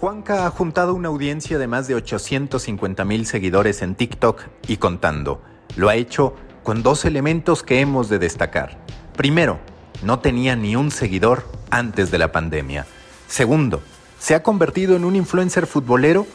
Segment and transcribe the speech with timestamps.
[0.00, 5.40] Juanca ha juntado una audiencia de más de 850 mil seguidores en TikTok y contando.
[5.76, 8.78] Lo ha hecho con dos elementos que hemos de destacar.
[9.16, 9.58] Primero,
[10.02, 12.86] no tenía ni un seguidor antes de la pandemia.
[13.28, 13.82] Segundo,
[14.18, 16.26] se ha convertido en un influencer futbolero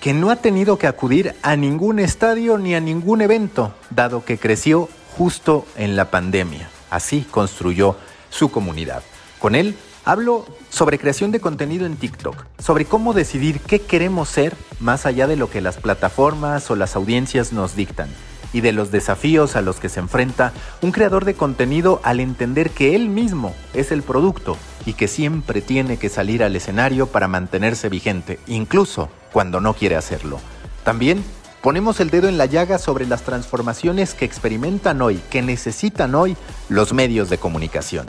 [0.00, 4.38] que no ha tenido que acudir a ningún estadio ni a ningún evento, dado que
[4.38, 6.68] creció justo en la pandemia.
[6.90, 7.96] Así construyó
[8.30, 9.02] su comunidad.
[9.38, 14.54] Con él hablo sobre creación de contenido en TikTok, sobre cómo decidir qué queremos ser
[14.78, 18.08] más allá de lo que las plataformas o las audiencias nos dictan
[18.52, 22.70] y de los desafíos a los que se enfrenta un creador de contenido al entender
[22.70, 27.26] que él mismo es el producto y que siempre tiene que salir al escenario para
[27.26, 30.38] mantenerse vigente, incluso cuando no quiere hacerlo.
[30.84, 31.24] También
[31.62, 36.36] ponemos el dedo en la llaga sobre las transformaciones que experimentan hoy, que necesitan hoy
[36.68, 38.06] los medios de comunicación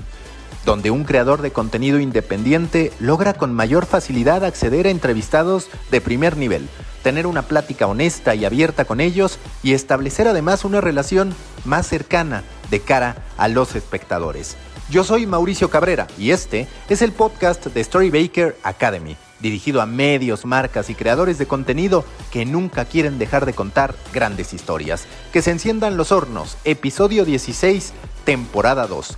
[0.67, 6.35] donde un creador de contenido independiente logra con mayor facilidad acceder a entrevistados de primer
[6.35, 6.67] nivel,
[7.03, 12.43] tener una plática honesta y abierta con ellos y establecer además una relación más cercana
[12.69, 14.57] de cara a los espectadores.
[14.89, 20.45] Yo soy Mauricio Cabrera y este es el podcast de Storybaker Academy, dirigido a medios,
[20.45, 25.05] marcas y creadores de contenido que nunca quieren dejar de contar grandes historias.
[25.31, 27.93] Que se enciendan los hornos, episodio 16,
[28.25, 29.17] temporada 2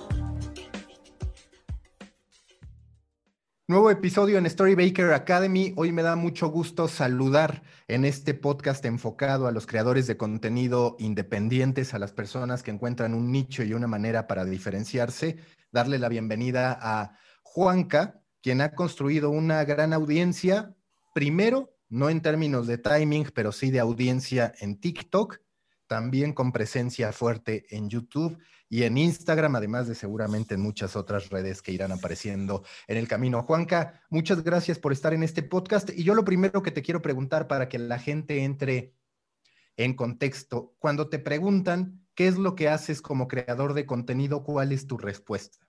[3.71, 5.71] Nuevo episodio en Storybaker Academy.
[5.77, 10.97] Hoy me da mucho gusto saludar en este podcast enfocado a los creadores de contenido
[10.99, 15.37] independientes, a las personas que encuentran un nicho y una manera para diferenciarse.
[15.71, 20.75] Darle la bienvenida a Juanca, quien ha construido una gran audiencia,
[21.13, 25.39] primero, no en términos de timing, pero sí de audiencia en TikTok,
[25.91, 28.37] también con presencia fuerte en YouTube
[28.69, 33.09] y en Instagram, además de seguramente en muchas otras redes que irán apareciendo en el
[33.09, 33.43] camino.
[33.43, 35.89] Juanca, muchas gracias por estar en este podcast.
[35.89, 38.93] Y yo lo primero que te quiero preguntar para que la gente entre
[39.75, 44.71] en contexto, cuando te preguntan qué es lo que haces como creador de contenido, ¿cuál
[44.71, 45.67] es tu respuesta?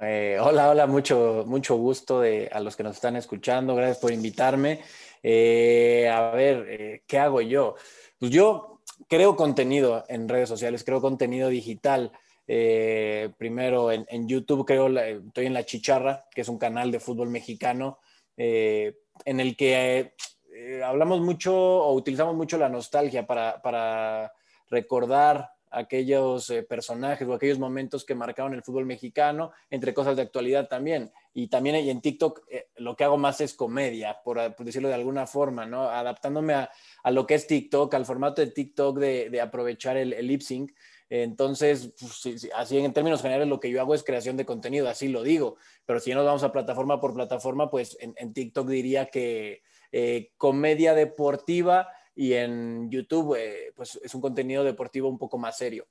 [0.00, 3.74] Eh, hola, hola, mucho, mucho gusto a los que nos están escuchando.
[3.74, 4.80] Gracias por invitarme.
[5.22, 7.74] Eh, a ver, eh, ¿qué hago yo?
[8.18, 8.71] Pues yo
[9.08, 12.12] creo contenido en redes sociales, creo contenido digital.
[12.46, 17.28] Eh, primero en, YouTube, creo, estoy en La Chicharra, que es un canal de fútbol
[17.28, 18.00] mexicano,
[18.36, 20.14] eh, en el que
[20.54, 24.32] eh, hablamos mucho o utilizamos mucho la nostalgia para, para
[24.68, 30.68] recordar aquellos personajes o aquellos momentos que marcaron el fútbol mexicano, entre cosas de actualidad
[30.68, 31.10] también.
[31.34, 32.42] Y también en TikTok
[32.76, 35.88] lo que hago más es comedia, por, por decirlo de alguna forma, ¿no?
[35.88, 36.70] Adaptándome a,
[37.02, 40.72] a lo que es TikTok, al formato de TikTok de, aprovechar el, lip sync.
[41.08, 45.08] Entonces, pues, así en términos generales, lo que yo hago es creación de contenido, así
[45.08, 45.56] lo digo.
[45.84, 50.94] Pero si nos vamos a plataforma por plataforma, pues en, TikTok diría que eh, comedia
[50.94, 55.86] deportiva y en YouTube, eh, pues es un contenido deportivo un poco más serio.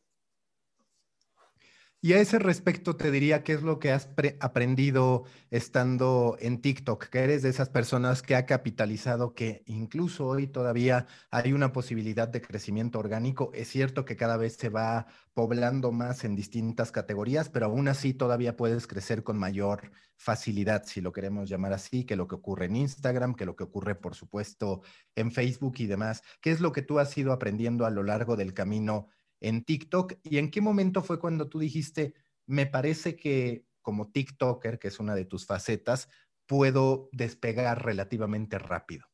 [2.03, 7.05] Y a ese respecto te diría qué es lo que has aprendido estando en TikTok,
[7.09, 12.27] que eres de esas personas que ha capitalizado que incluso hoy todavía hay una posibilidad
[12.27, 13.51] de crecimiento orgánico.
[13.53, 15.05] Es cierto que cada vez se va
[15.35, 21.01] poblando más en distintas categorías, pero aún así todavía puedes crecer con mayor facilidad, si
[21.01, 24.15] lo queremos llamar así, que lo que ocurre en Instagram, que lo que ocurre, por
[24.15, 24.81] supuesto,
[25.15, 26.23] en Facebook y demás.
[26.41, 29.09] ¿Qué es lo que tú has ido aprendiendo a lo largo del camino?
[29.41, 32.13] En TikTok y en qué momento fue cuando tú dijiste,
[32.45, 36.07] me parece que como TikToker, que es una de tus facetas,
[36.45, 39.07] puedo despegar relativamente rápido?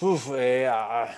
[0.00, 1.08] Uf, eh, ah,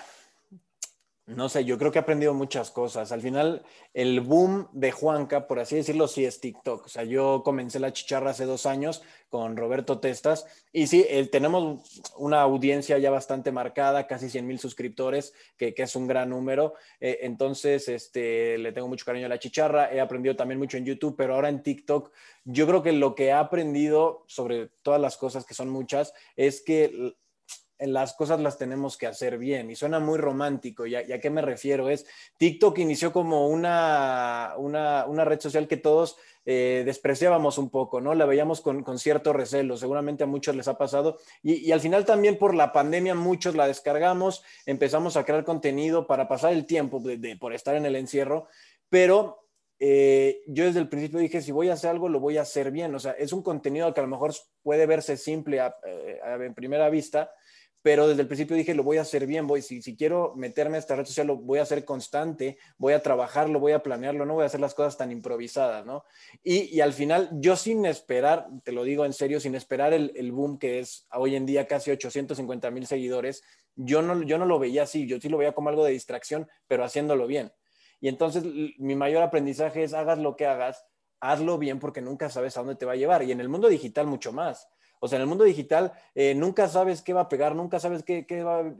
[1.27, 3.11] No sé, yo creo que he aprendido muchas cosas.
[3.11, 3.63] Al final,
[3.93, 6.85] el boom de Juanca, por así decirlo, sí es TikTok.
[6.85, 12.01] O sea, yo comencé la chicharra hace dos años con Roberto Testas y sí, tenemos
[12.17, 16.73] una audiencia ya bastante marcada, casi 100 mil suscriptores, que, es un gran número.
[16.99, 19.93] Eh, entonces, este, le tengo mucho cariño a la chicharra.
[19.93, 22.11] He aprendido también mucho en YouTube, pero ahora en TikTok,
[22.45, 26.61] yo creo que lo que he aprendido sobre todas las cosas, que son muchas, es
[26.61, 27.15] que
[27.81, 29.69] las cosas las tenemos que hacer bien.
[29.69, 30.85] Y suena muy romántico.
[30.85, 31.89] ¿Y a, qué me refiero?
[31.89, 32.05] Es
[32.37, 38.13] TikTok inició como una, una, red social que todos eh, despreciábamos un poco, ¿no?
[38.13, 39.77] La veíamos con, cierto recelo.
[39.77, 41.17] Seguramente a muchos les ha pasado.
[41.41, 46.27] Y, al final también por la pandemia muchos la descargamos, empezamos a crear contenido para
[46.27, 47.01] pasar el tiempo
[47.39, 48.47] por estar en el encierro.
[48.89, 49.41] Pero
[49.83, 52.69] eh, yo desde el principio dije, si voy a hacer algo, lo voy a hacer
[52.69, 52.93] bien.
[52.93, 54.31] O sea, es un contenido que a lo mejor
[54.61, 57.31] puede verse simple eh, en primera vista,
[57.81, 60.77] pero desde el principio dije, lo voy a hacer bien, voy, si, si quiero meterme
[60.77, 64.25] a esta red social, lo voy a hacer constante, voy a trabajarlo, voy a planearlo,
[64.25, 66.03] no voy a hacer las cosas tan improvisadas, ¿no?
[66.43, 70.11] Y, y al final, yo sin esperar, te lo digo en serio, sin esperar el,
[70.15, 73.43] el boom que es hoy en día casi 850 mil seguidores,
[73.75, 76.47] yo no, yo no lo veía así, yo sí lo veía como algo de distracción,
[76.67, 77.51] pero haciéndolo bien.
[77.99, 78.43] Y entonces
[78.77, 80.85] mi mayor aprendizaje es, hagas lo que hagas,
[81.19, 83.23] hazlo bien porque nunca sabes a dónde te va a llevar.
[83.23, 84.67] Y en el mundo digital mucho más.
[85.03, 88.03] O sea, en el mundo digital eh, nunca sabes qué va a pegar, nunca sabes
[88.03, 88.23] qué,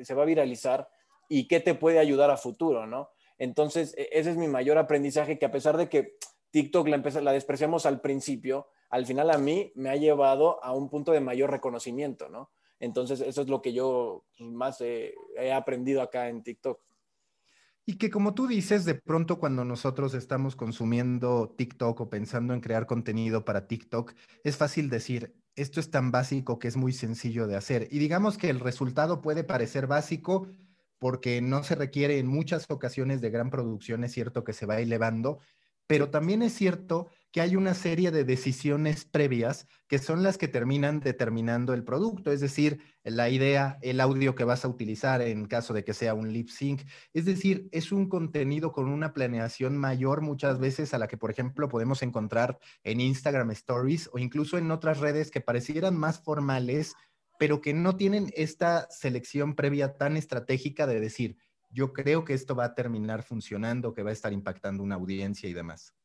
[0.03, 0.87] se va a viralizar
[1.27, 3.09] y qué te puede ayudar a futuro, ¿no?
[3.39, 6.17] Entonces, e, ese es mi mayor aprendizaje, que a pesar de que
[6.51, 11.11] TikTok la, despreciamos al principio, al final a mí me ha llevado a un punto
[11.11, 12.51] de mayor reconocimiento, ¿no?
[12.79, 15.15] Entonces, eso es lo que yo más he
[15.51, 16.79] aprendido acá en TikTok.
[17.85, 22.61] Y que como tú dices, de pronto cuando nosotros estamos consumiendo TikTok o pensando en
[22.61, 24.13] crear contenido para TikTok,
[24.43, 27.87] es fácil decir, esto es tan básico que es muy sencillo de hacer.
[27.91, 30.47] Y digamos que el resultado puede parecer básico
[30.99, 34.79] porque no se requiere en muchas ocasiones de gran producción, es cierto que se va
[34.79, 35.39] elevando,
[35.87, 40.49] pero también es cierto que hay una serie de decisiones previas que son las que
[40.49, 45.45] terminan determinando el producto, es decir, la idea, el audio que vas a utilizar en
[45.45, 46.81] caso de que sea un lip sync,
[47.13, 51.31] es decir, es un contenido con una planeación mayor muchas veces a la que, por
[51.31, 56.95] ejemplo, podemos encontrar en Instagram Stories o incluso en otras redes que parecieran más formales,
[57.39, 61.37] pero que no tienen esta selección previa tan estratégica de decir,
[61.69, 65.49] yo creo que esto va a terminar funcionando, que va a estar impactando una audiencia
[65.49, 65.95] y demás.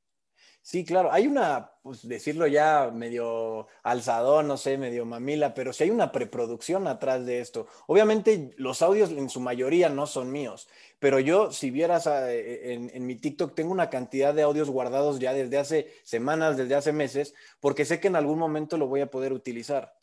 [0.66, 5.84] Sí, claro, hay una, pues decirlo ya medio alzadón, no sé, medio mamila, pero sí
[5.84, 7.68] hay una preproducción atrás de esto.
[7.86, 10.66] Obviamente los audios en su mayoría no son míos,
[10.98, 14.68] pero yo, si vieras ah, e, en, en, mi TikTok, tengo una cantidad de audios
[14.68, 18.88] guardados ya desde hace semanas, desde hace meses, porque sé que en algún momento lo
[18.88, 19.94] voy a poder utilizar.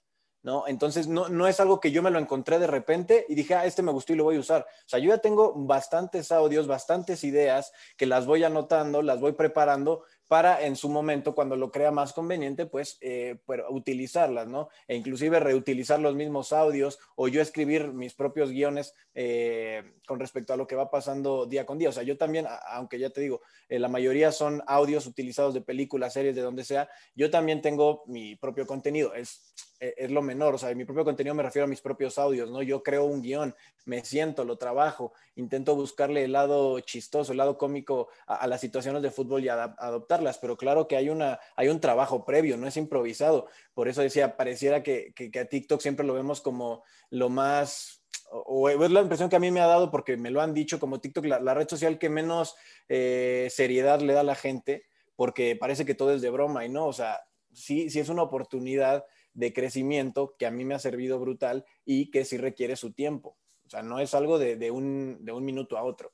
[0.43, 0.67] ¿no?
[0.67, 3.65] Entonces, no, no, es algo que yo me lo encontré de repente y dije, ah,
[3.65, 4.61] este me gustó y lo voy a usar.
[4.61, 9.31] O sea, yo ya tengo bastantes audios, bastantes ideas que las voy anotando, las voy
[9.31, 13.37] preparando para en su momento, cuando lo crea más conveniente, pues, eh,
[13.69, 14.67] utilizarlas, ¿no?
[14.87, 20.51] E inclusive reutilizar los mismos audios o yo escribir mis propios guiones eh, con respecto
[20.51, 21.89] a lo que va pasando día con día.
[21.89, 25.61] O sea, yo también, aunque ya te digo, eh, la mayoría son audios utilizados de
[25.61, 29.13] películas, series, de donde sea, yo también tengo mi propio contenido.
[29.13, 29.53] Es
[29.97, 32.61] es lo menor, o sea, mi propio contenido me refiero a mis propios audios, ¿no?
[32.61, 33.53] Yo creo un guion,
[33.85, 39.01] me siento, lo trabajo, intento buscarle el lado chistoso, el lado cómico a, las situaciones
[39.01, 42.77] de fútbol y adoptarlas, pero claro que hay, una, hay un trabajo previo, no es
[42.77, 43.47] improvisado.
[43.73, 48.01] Por eso decía, pareciera que, que, a TikTok siempre lo vemos como lo más
[48.31, 50.79] o es la impresión que a mí me ha dado porque me lo han dicho
[50.79, 52.55] como TikTok, la, red social que menos
[52.89, 54.85] eh, seriedad le da a la gente,
[55.15, 57.21] porque parece que todo es de broma y no, o sea,
[57.51, 62.11] sí, sí es una oportunidad de crecimiento que a mí me ha servido brutal y
[62.11, 63.37] que sí requiere su tiempo.
[63.65, 66.13] O sea, no es algo de, un, de un minuto a otro.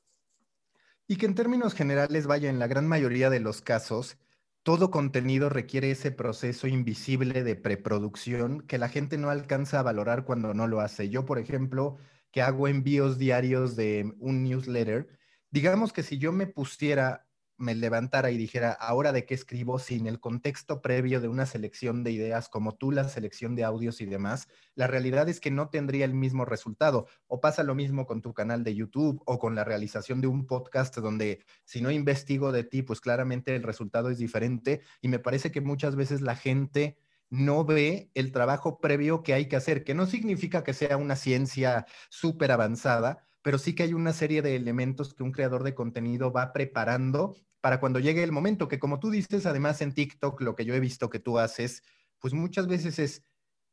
[1.06, 4.16] Y que en términos generales, vaya, en la gran mayoría de los casos,
[4.62, 10.24] todo contenido requiere ese proceso invisible de preproducción que la gente no alcanza a valorar
[10.24, 11.08] cuando no lo hace.
[11.08, 11.96] Yo, por ejemplo,
[12.30, 15.08] que hago envíos diarios de un newsletter,
[15.50, 17.26] digamos que si yo me pusiera
[17.60, 22.02] me levantara y dijera, ahora de qué escribo, sin el contexto previo de una selección
[22.02, 25.68] de ideas como tú, la selección de audios y demás, la realidad es que no
[25.68, 27.06] tendría el mismo resultado.
[27.26, 30.46] O pasa lo mismo con tu canal de YouTube o con la realización de un
[30.46, 34.80] podcast donde si no investigo de ti, pues claramente el resultado es diferente.
[35.00, 36.96] Y me parece que muchas veces la gente
[37.28, 41.14] no ve el trabajo previo que hay que hacer, que no significa que sea una
[41.14, 45.74] ciencia súper avanzada, pero sí que hay una serie de elementos que un creador de
[45.74, 50.40] contenido va preparando para cuando llegue el momento, que como tú dices, además en TikTok,
[50.40, 51.82] lo que yo he visto que tú haces,
[52.18, 53.24] pues muchas veces es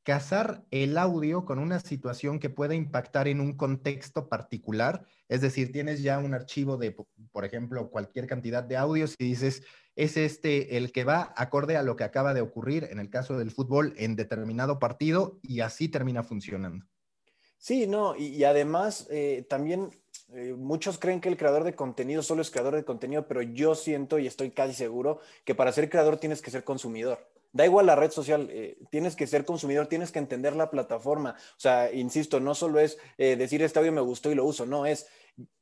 [0.07, 5.05] casar el audio con una situación que pueda impactar en un contexto particular.
[5.27, 6.95] Es decir, tienes ya un archivo de,
[7.33, 9.63] por ejemplo, cualquier cantidad de audios y dices,
[9.97, 13.37] es este el que va acorde a lo que acaba de ocurrir en el caso
[13.37, 16.85] del fútbol en determinado partido y así termina funcionando.
[17.57, 19.89] Sí, no, y, además eh, también
[20.33, 23.75] eh, muchos creen que el creador de contenido solo es creador de contenido, pero yo
[23.75, 27.25] siento y estoy casi seguro que para ser creador tienes que ser consumidor.
[27.53, 31.35] Da igual la red social, eh, tienes que ser consumidor, tienes que entender la plataforma.
[31.51, 34.65] O sea, insisto, no solo es eh, decir este audio me gustó y lo uso,
[34.65, 35.07] no, es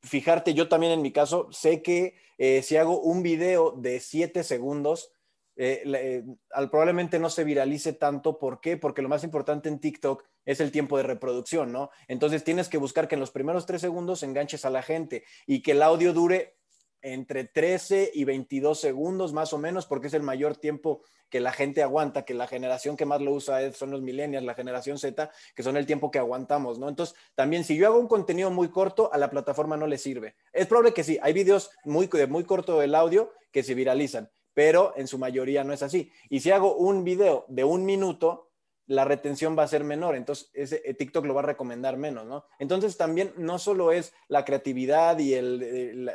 [0.01, 2.15] fijarte, yo también en mi caso sé que
[2.63, 5.13] si hago un video de siete segundos,
[5.55, 8.37] probablemente no se viralice tanto.
[8.37, 8.77] ¿Por qué?
[8.77, 11.89] Porque lo más importante en TikTok es el tiempo de reproducción, ¿no?
[12.07, 15.61] Entonces tienes que buscar que en los primeros tres segundos enganches a la gente y
[15.61, 16.57] que el audio dure
[17.01, 21.51] entre 13 y 22 segundos más o menos, porque es el mayor tiempo que la
[21.51, 25.29] gente aguanta, que la generación que más lo usa son los millennials, la generación Z,
[25.55, 26.89] que son el tiempo que aguantamos, ¿no?
[26.89, 30.35] Entonces, también si yo hago un contenido muy corto, a la plataforma no le sirve.
[30.51, 34.31] Es probable que sí, hay videos muy, de muy corto el audio que se viralizan,
[34.55, 36.11] pero en su mayoría no es así.
[36.29, 38.45] Y si hago un video de un minuto,
[38.87, 42.25] la retención va a ser menor, entonces ese, eh, TikTok lo va a recomendar menos,
[42.25, 42.45] ¿no?
[42.59, 46.11] Entonces también no solo es la creatividad y el,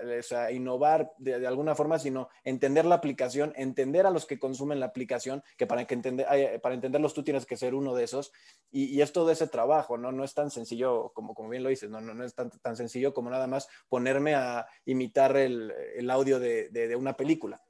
[0.52, 5.42] innovar de, alguna forma, sino entender la aplicación, entender a los que consumen la aplicación,
[5.56, 8.32] que para, que entender, para entenderlos tú tienes que ser uno de esos,
[8.70, 10.12] y, es todo ese trabajo, ¿no?
[10.12, 12.76] No es tan sencillo como, como bien lo dices, no, no, no es tan, tan
[12.76, 17.60] sencillo como nada más ponerme a imitar el, audio de una película.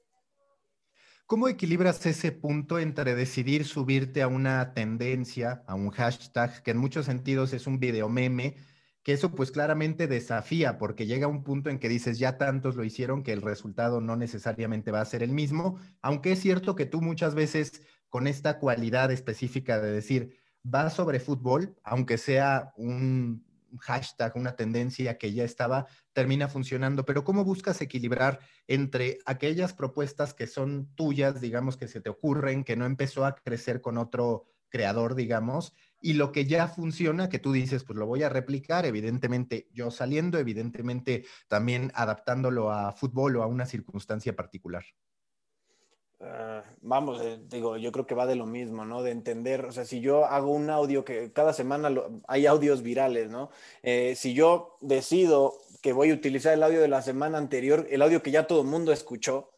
[1.30, 6.78] ¿Cómo equilibras ese punto entre decidir subirte a una tendencia, a un hashtag, que en
[6.78, 8.56] muchos sentidos es un video meme,
[9.04, 12.82] que eso pues claramente desafía, porque llega un punto en que dices, ya tantos lo
[12.82, 16.84] hicieron que el resultado no necesariamente va a ser el mismo, aunque es cierto que
[16.84, 23.46] tú muchas veces con esta cualidad específica de decir, va sobre fútbol, aunque sea un,
[23.78, 27.04] hashtag, una tendencia que ya estaba, termina funcionando.
[27.04, 32.64] Pero ¿cómo buscas equilibrar entre aquellas propuestas que son tuyas, digamos, que se te ocurren,
[32.64, 37.38] que no empezó a crecer con otro creador, digamos, y lo que ya funciona, que
[37.38, 43.36] tú dices, pues lo voy a replicar, evidentemente yo saliendo, evidentemente también adaptándolo a fútbol
[43.36, 44.84] o a una circunstancia particular?
[46.22, 49.02] Ah, vamos, eh, digo, yo creo que va de lo mismo, ¿no?
[49.02, 51.90] De entender, o sea, si yo hago un audio que cada semana
[52.28, 53.50] hay audios virales, ¿no?
[53.82, 58.02] Eh, si yo decido que voy a utilizar el audio de la semana anterior, el
[58.02, 59.50] audio que ya todo el mundo escuchó,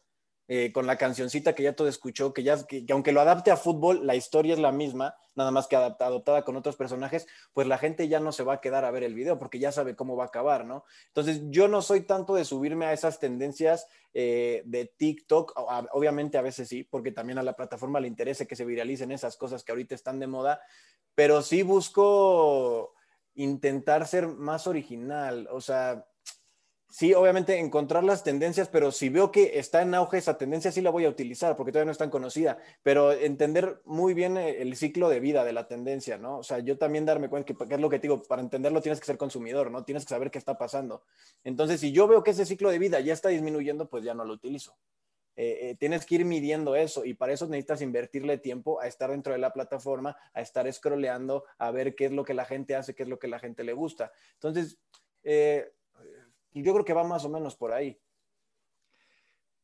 [0.49, 3.55] eh, con la cancioncita que ya todo escuchó, que ya que, aunque lo adapte a
[3.55, 7.77] fútbol, la historia es la misma, nada más que adoptada con otros personajes, pues la
[7.77, 10.17] gente ya no se va a quedar a ver el video porque ya sabe cómo
[10.17, 10.83] va a acabar, ¿no?
[11.07, 15.53] Entonces yo no soy tanto de subirme a esas tendencias eh, de TikTok,
[15.93, 19.37] obviamente a veces sí, porque también a la plataforma le interesa que se viralicen esas
[19.37, 20.59] cosas que ahorita están de moda,
[21.15, 22.93] pero sí busco
[23.35, 26.05] intentar ser más original, o sea,
[26.93, 30.79] sí, obviamente encontrar las tendencias, pero si veo que está en auge esa tendencia, sí
[30.79, 34.61] la voy a utilizar porque todavía no es tan conocida, pero entender muy bien eh,
[34.61, 36.37] el ciclo de vida de la tendencia, ¿no?
[36.37, 38.99] O sea, yo también darme cuenta que, es lo que te digo, para entenderlo tienes
[38.99, 39.83] que ser consumidor, ¿no?
[39.83, 41.03] Tienes que saber qué está pasando.
[41.43, 44.23] Entonces, si yo veo que ese ciclo de vida ya está disminuyendo, pues ya no
[44.23, 44.77] lo utilizo.
[45.35, 49.09] Eh, eh, tienes que ir midiendo eso y para eso necesitas invertirle tiempo a estar
[49.09, 52.75] dentro de la plataforma, a estar scrolleando, a ver qué es lo que la gente
[52.75, 54.11] hace, qué es lo que la gente le gusta.
[54.35, 54.77] Entonces,
[56.53, 57.99] y yo creo que va más o menos por ahí.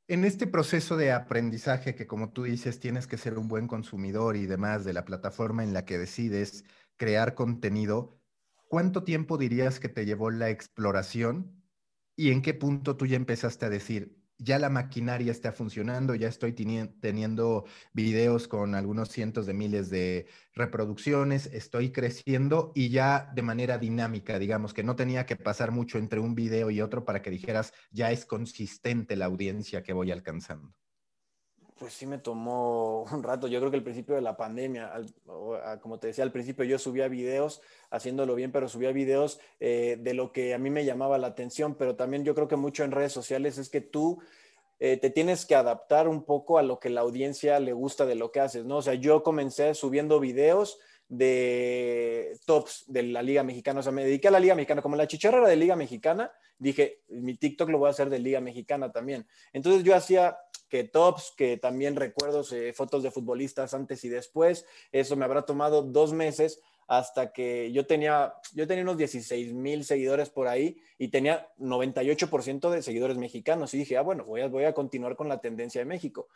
[0.08, 4.36] En este proceso de aprendizaje que, como tú dices, tienes que ser un buen consumidor
[4.38, 6.65] y demás de la plataforma en la que decides
[6.98, 8.19] crear contenido,
[8.67, 11.63] ¿cuánto tiempo dirías que te llevó la exploración
[12.15, 16.29] y en qué punto tú ya empezaste a decir, ya la maquinaria está funcionando, ya
[16.29, 23.41] estoy teniendo videos con algunos cientos de miles de reproducciones, estoy creciendo y ya de
[23.41, 27.22] manera dinámica, digamos, que no tenía que pasar mucho entre un video y otro para
[27.22, 30.74] que dijeras, ya es consistente la audiencia que voy alcanzando.
[31.79, 33.48] Pues sí me tomó un rato.
[33.48, 34.91] Yo creo que el principio de la pandemia,
[35.81, 40.13] como te decía al principio, yo subía videos haciéndolo bien, pero subía videos eh, de
[40.13, 42.91] lo que a mí me llamaba la atención, pero también yo creo que mucho en
[42.91, 44.19] redes sociales es que tú
[44.79, 48.15] eh, te tienes que adaptar un poco a lo que la audiencia le gusta de
[48.15, 48.77] lo que haces, ¿no?
[48.77, 54.03] O sea, yo comencé subiendo videos de tops de la Liga Mexicana, o sea, me
[54.03, 57.69] dediqué a la Liga Mexicana, como la chicharra era de Liga Mexicana, dije, mi TikTok
[57.69, 59.25] lo voy a hacer de Liga Mexicana también.
[59.51, 60.38] Entonces yo hacía
[60.69, 65.41] que tops, que también recuerdos, eh, fotos de futbolistas antes y después, eso me habrá
[65.41, 70.81] tomado dos meses hasta que yo tenía, yo tenía unos 16 mil seguidores por ahí
[70.97, 73.73] y tenía 98% de seguidores mexicanos.
[73.75, 76.29] Y dije, ah, bueno, voy a, voy a continuar con la tendencia de México.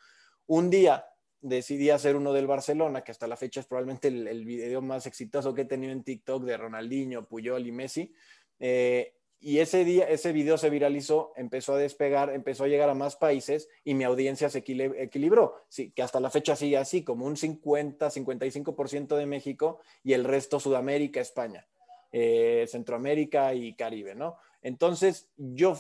[0.45, 1.07] Un día
[1.41, 5.55] decidí hacer uno del Barcelona, que hasta la fecha es probablemente el, video más exitoso
[5.55, 8.13] que he tenido en TikTok de Ronaldinho, Puyol y Messi.
[8.59, 12.93] Eh, y ese día, ese video se viralizó, empezó a despegar, empezó a llegar a
[12.93, 15.65] más países y mi audiencia se equilibró.
[15.67, 20.23] Sí, que hasta la fecha sigue así, como un 50, 55% de México y el
[20.23, 21.67] resto Sudamérica, España,
[22.13, 24.37] eh, Centroamérica y Caribe, ¿no?
[24.61, 25.77] Entonces, yo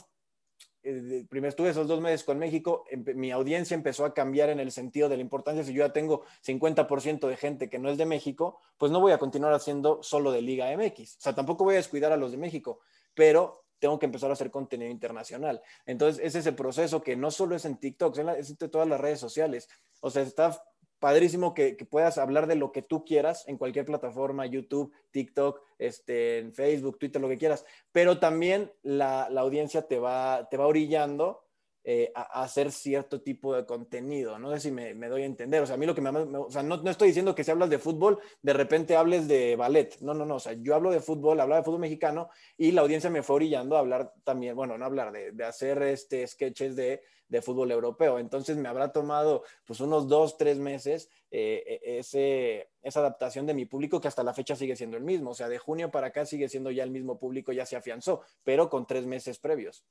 [0.83, 2.83] eh, primero estuve esos dos meses con México,
[3.15, 5.63] mi audiencia empezó a cambiar en el sentido de la importancia.
[5.63, 9.13] Si yo ya tengo 50% de gente que no es de México, pues no voy
[9.13, 11.15] a continuar haciendo solo de Liga MX.
[11.15, 12.81] O sea, tampoco voy a descuidar a los de México
[13.13, 15.61] pero tengo que empezar a hacer contenido internacional.
[15.85, 19.19] Entonces, es ese proceso que no solo es en TikTok, es en todas las redes
[19.19, 19.67] sociales.
[19.99, 20.57] O sea, está
[21.03, 26.39] padrísimo que, puedas hablar de lo que tú quieras en cualquier plataforma, YouTube, TikTok, este,
[26.39, 30.65] en Facebook, Twitter, lo que quieras, pero también la, la audiencia te va, te va
[30.65, 31.42] orillando
[31.85, 34.39] eh, a, hacer cierto tipo de contenido.
[34.39, 35.61] No sé si me, doy a entender.
[35.61, 37.69] O sea, a mí lo que me, o sea, no, estoy diciendo que si hablas
[37.69, 39.97] de fútbol, de repente hables de ballet.
[39.99, 40.35] No, no, no.
[40.35, 43.35] O sea, yo hablo de fútbol, hablaba de fútbol mexicano y la audiencia me fue
[43.35, 47.01] orillando a hablar también, bueno, no hablar, de, hacer este sketches de,
[47.41, 48.19] fútbol europeo.
[48.19, 53.55] Entonces me habrá tomado pues unos dos, tres meses eh, e, ese, esa adaptación de
[53.55, 55.31] mi público que hasta la fecha sigue siendo el mismo.
[55.31, 58.21] O sea, de junio para acá sigue siendo ya el mismo público, ya se afianzó,
[58.43, 59.83] pero con tres meses previos.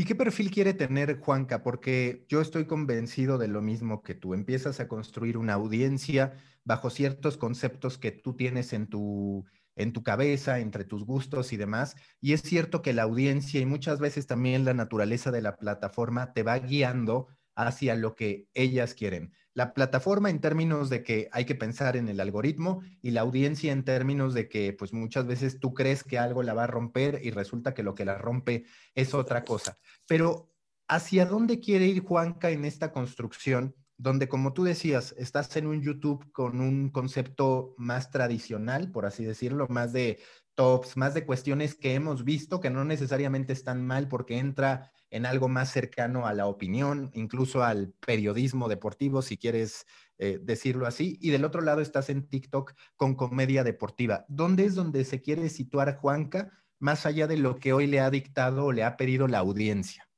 [0.00, 1.64] ¿Y qué perfil quiere tener Juanca?
[1.64, 4.32] Porque yo estoy convencido de lo mismo que tú.
[4.32, 10.04] Empiezas a construir una audiencia bajo ciertos conceptos que tú tienes en tu, en tu
[10.04, 11.96] cabeza, entre tus gustos y demás.
[12.20, 16.32] Y es cierto que la audiencia y muchas veces también la naturaleza de la plataforma
[16.32, 17.26] te va guiando
[17.56, 19.32] hacia lo que ellas quieren.
[19.58, 23.72] La plataforma en términos de que hay que pensar en el algoritmo y la audiencia
[23.72, 27.18] en términos de que pues muchas veces tú crees que algo la va a romper
[27.24, 29.76] y resulta que lo que la rompe es otra cosa.
[30.06, 30.54] Pero
[30.86, 33.74] ¿hacia dónde quiere ir Juanca en esta construcción?
[33.96, 39.24] Donde, como tú decías, estás en un YouTube con un concepto más tradicional, por así
[39.24, 40.20] decirlo, más de
[40.54, 45.26] tops, más de cuestiones que hemos visto que no necesariamente están mal porque entra en
[45.26, 49.86] algo más cercano a la opinión, incluso al periodismo deportivo, si quieres
[50.18, 51.18] eh, decirlo así.
[51.20, 54.24] Y del otro lado estás en TikTok con comedia deportiva.
[54.28, 58.10] ¿Dónde es donde se quiere situar Juanca, más allá de lo que hoy le ha
[58.10, 60.08] dictado o le ha pedido la audiencia?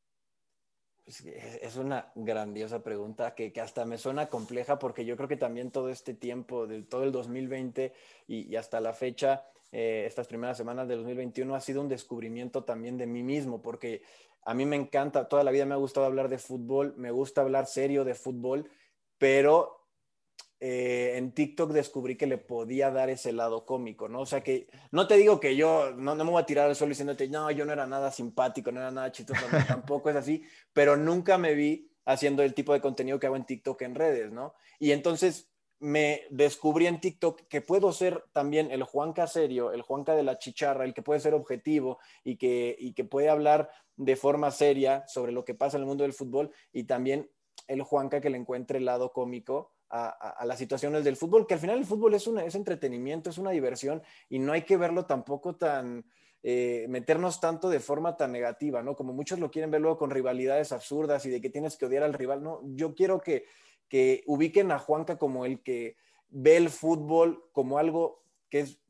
[1.10, 5.72] Pues, es una grandiosa pregunta que, hasta me suena compleja porque yo creo que también
[5.72, 7.92] todo este tiempo, de todo el 2020
[8.28, 12.98] y, hasta la fecha, eh, estas primeras semanas del 2021 ha sido un descubrimiento también
[12.98, 14.02] de mí mismo porque
[14.44, 17.42] a mí me encanta, toda la vida me ha gustado hablar de fútbol, me gusta
[17.42, 18.70] hablar serio de fútbol,
[19.18, 19.80] pero
[20.58, 24.20] eh, en TikTok descubrí que le podía dar ese lado cómico, ¿no?
[24.20, 26.76] O sea que no te digo que yo, no, no me voy a tirar al
[26.76, 30.42] suelo diciéndote, no, yo no era nada simpático, no era nada chistoso, tampoco es así,
[30.72, 34.32] pero nunca me vi haciendo el tipo de contenido que hago en TikTok en redes,
[34.32, 34.54] ¿no?
[34.78, 35.49] Y entonces
[35.80, 40.38] me descubrí en TikTok que puedo ser también el Juanca serio, el Juanca de la
[40.38, 45.04] chicharra, el que puede ser objetivo y que, y que puede hablar de forma seria
[45.06, 47.30] sobre lo que pasa en el mundo del fútbol y también
[47.66, 51.60] el Juanca que le encuentre el lado cómico a, las situaciones del fútbol, que al
[51.60, 55.04] final el fútbol es, una, es entretenimiento, es una diversión y no hay que verlo
[55.04, 56.04] tampoco tan,
[56.42, 58.94] eh, meternos tanto de forma tan negativa, ¿no?
[58.94, 62.04] Como muchos lo quieren ver luego con rivalidades absurdas y de que tienes que odiar
[62.04, 63.46] al rival, no, yo quiero que
[63.90, 65.96] que ubiquen a Juanca como el que
[66.30, 68.80] ve el fútbol como algo que, es,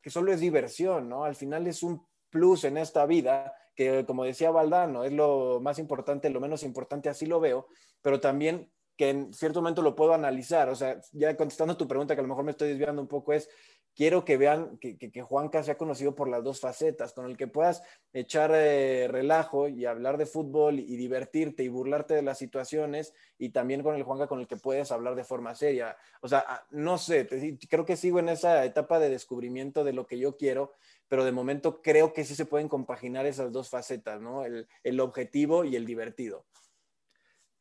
[0.00, 1.24] que solo es diversión, ¿no?
[1.24, 5.78] Al final es un plus en esta vida, que como decía Valdano, es lo más
[5.78, 7.66] importante, lo menos importante, así lo veo,
[8.02, 10.68] pero también que en cierto momento lo puedo analizar.
[10.68, 13.32] O sea, ya contestando tu pregunta, que a lo mejor me estoy desviando un poco,
[13.32, 13.48] es
[13.94, 17.46] quiero que vean que, Juanca se ha conocido por las dos facetas, con el que
[17.46, 23.14] puedas echar eh, relajo y hablar de fútbol y, divertirte y burlarte de las situaciones,
[23.38, 25.96] y también con el Juanca con el que puedes hablar de forma seria.
[26.20, 27.28] O sea, ah, no sé,
[27.68, 30.72] creo que sigo en esa etapa de descubrimiento de lo que yo quiero,
[31.08, 34.44] pero de momento creo que sí se pueden compaginar esas dos facetas, ¿no?
[34.44, 36.46] El objetivo y el divertido.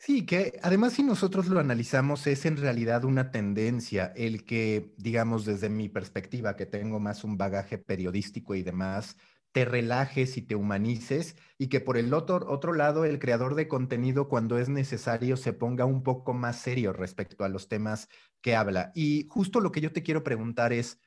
[0.01, 5.43] Sí, que además si nosotros lo analizamos es en realidad una tendencia el que, digamos,
[5.45, 9.17] desde mi perspectiva, que tengo más un bagaje periodístico y demás,
[9.51, 13.67] te relajes y te humanices y que por el otro, otro lado el creador de
[13.67, 18.07] contenido cuando es necesario se ponga un poco más serio respecto a los temas
[18.41, 18.91] que habla.
[18.95, 20.99] Y justo lo que yo te quiero preguntar es,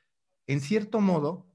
[0.45, 1.49] en cierto modo,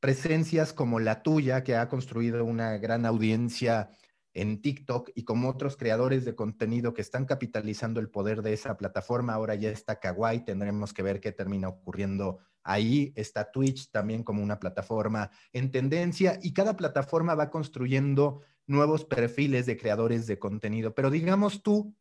[0.00, 3.90] presencias como la tuya, que ha construido una gran audiencia
[4.32, 8.76] en TikTok y como otros creadores de contenido que están capitalizando el poder de esa
[8.76, 9.34] plataforma.
[9.34, 13.12] Ahora ya está Kawaii, tendremos que ver qué termina ocurriendo ahí.
[13.16, 19.66] Está Twitch también como una plataforma en tendencia y cada plataforma va construyendo nuevos perfiles
[19.66, 20.94] de creadores de contenido.
[20.94, 21.96] Pero digamos tú,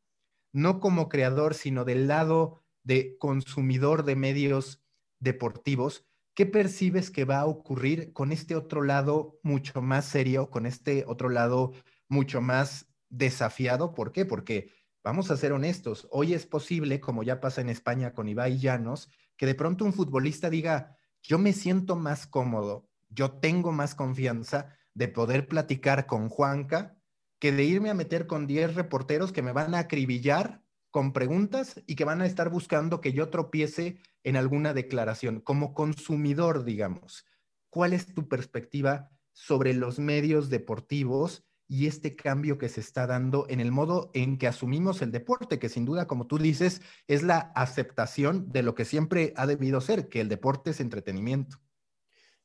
[0.52, 4.84] no como creador, sino del lado de consumidor de medios
[5.20, 10.66] deportivos, ¿qué percibes que va a ocurrir con este otro lado mucho más serio, con
[10.66, 11.74] este otro lado
[12.10, 13.94] mucho más desafiado?
[13.94, 14.26] ¿Por qué?
[14.26, 14.72] Porque
[15.04, 19.10] vamos a ser honestos, hoy es posible, como ya pasa en España con Ibai Llanos,
[19.38, 24.76] que de pronto un futbolista diga, yo me siento más cómodo, yo tengo más confianza
[24.94, 26.98] de poder platicar con Juanca
[27.40, 31.82] que de irme a meter con 10 reporteros que me van a acribillar con preguntas
[31.88, 35.40] y que van a estar buscando que yo tropiece en alguna declaración.
[35.40, 37.26] Como consumidor, digamos,
[37.70, 43.46] ¿cuál es tu perspectiva sobre los medios deportivos y este cambio que se está dando
[43.48, 47.22] en el modo en que asumimos el deporte, que sin duda, como tú dices, es
[47.22, 51.58] la aceptación de lo que siempre ha debido ser, que el deporte es entretenimiento?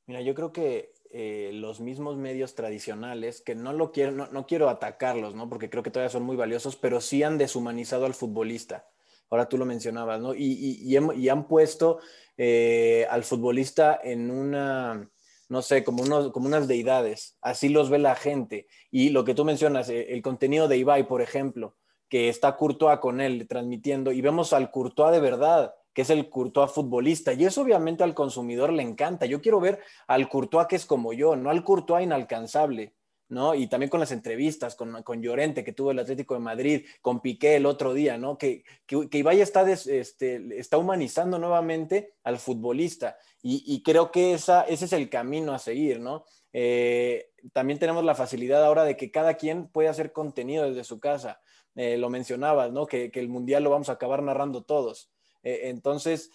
[0.06, 4.68] Mira, yo creo que eh, los mismos medios tradicionales, que no lo quiero, no, quiero
[4.68, 5.48] atacarlos, ¿no?
[5.48, 8.86] Porque creo que todavía son muy valiosos, pero sí han deshumanizado al futbolista.
[9.30, 10.34] Ahora tú lo mencionabas, ¿no?
[10.34, 10.96] Y,
[11.28, 11.98] han puesto
[12.36, 15.08] eh, al futbolista en una,
[15.48, 17.36] no sé, como, unos, como unas deidades.
[17.40, 18.66] Así los ve la gente.
[18.90, 21.76] Y lo que tú mencionas, eh, el contenido de Ibai, por ejemplo,
[22.08, 26.28] que está Courtois con él transmitiendo, y vemos al Courtois de verdad que es el
[26.28, 27.32] Courtois futbolista.
[27.32, 29.26] Y eso obviamente al consumidor le encanta.
[29.26, 32.94] Yo quiero ver al Courtois que es como yo, no al Courtois inalcanzable.
[33.28, 33.54] ¿no?
[33.54, 37.20] Y también con las entrevistas, con, con, Llorente, que tuvo el Atlético de Madrid, con
[37.20, 38.36] Piqué el otro día, ¿no?
[38.36, 43.16] Que, que, que Ibai está, este, está humanizando nuevamente al futbolista.
[43.46, 46.24] Y, creo que esa, ese es el camino a seguir, ¿no?
[46.54, 50.98] Eh, también tenemos la facilidad ahora de que cada quien puede hacer contenido desde su
[50.98, 51.42] casa.
[51.74, 52.86] Eh, lo mencionabas, ¿no?
[52.86, 55.10] Que, que, el Mundial lo vamos a acabar narrando todos.
[55.42, 56.30] Eh, entonces,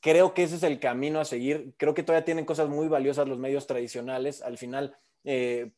[0.00, 1.72] creo que ese es el camino a seguir.
[1.76, 4.42] Creo que todavía tienen cosas muy valiosas los medios tradicionales.
[4.42, 5.70] Al final, eh,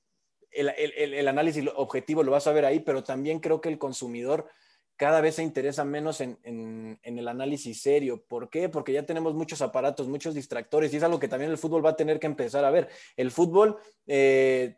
[0.50, 4.48] el, análisis objetivo lo vas a ver ahí, pero también creo que el consumidor
[4.96, 8.24] cada vez se interesa menos en, el análisis serio.
[8.26, 8.68] ¿Por qué?
[8.68, 11.90] Porque ya tenemos muchos aparatos, muchos distractores y es algo que también el fútbol va
[11.90, 12.88] a tener que empezar a ver.
[13.16, 14.76] El fútbol, eh,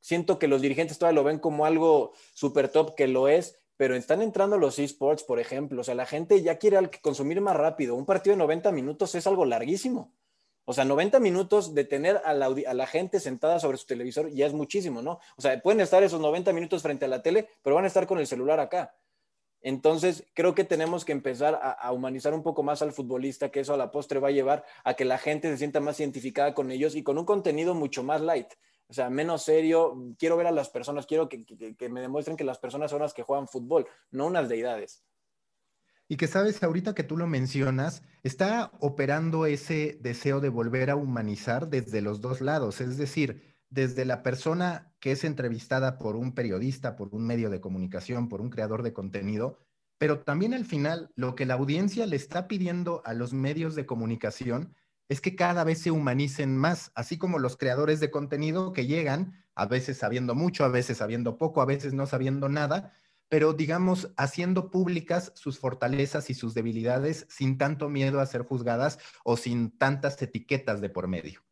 [0.00, 3.94] siento que los dirigentes todavía lo ven como algo súper top, que lo es, pero
[3.94, 5.80] están entrando los esports, por ejemplo.
[5.80, 7.94] O sea, la gente ya quiere consumir más rápido.
[7.94, 10.12] Un partido de 90 minutos es algo larguísimo.
[10.70, 14.52] O sea, 90 minutos de tener a la, gente sentada sobre su televisor ya es
[14.52, 15.18] muchísimo, ¿no?
[15.38, 18.06] O sea, pueden estar esos 90 minutos frente a la tele, pero van a estar
[18.06, 18.94] con el celular acá.
[19.68, 23.60] Entonces, creo que tenemos que empezar a, a, humanizar un poco más al futbolista, que
[23.60, 26.54] eso a la postre va a llevar a que la gente se sienta más identificada
[26.54, 28.48] con ellos y con un contenido mucho más light
[28.88, 30.14] o sea, menos serio.
[30.18, 31.44] Quiero ver a las personas, quiero que,
[31.90, 35.04] me demuestren que las personas son las que juegan fútbol, no unas deidades.
[36.08, 40.96] Y que sabes, ahorita que tú lo mencionas, está operando ese deseo de volver a
[40.96, 46.34] humanizar desde los dos lados, es decir, desde la persona que es entrevistada por un
[46.34, 49.58] periodista, por un medio de comunicación, por un creador de contenido,
[49.98, 53.86] pero también al final lo que la audiencia le está pidiendo a los medios de
[53.86, 54.74] comunicación
[55.08, 59.44] es que cada vez se humanicen más, así como los creadores de contenido que llegan,
[59.54, 62.92] a veces sabiendo mucho, a veces sabiendo poco, a veces no sabiendo nada,
[63.28, 68.98] pero digamos, haciendo públicas sus fortalezas y sus debilidades sin tanto miedo a ser juzgadas
[69.24, 71.42] o sin tantas etiquetas de por medio.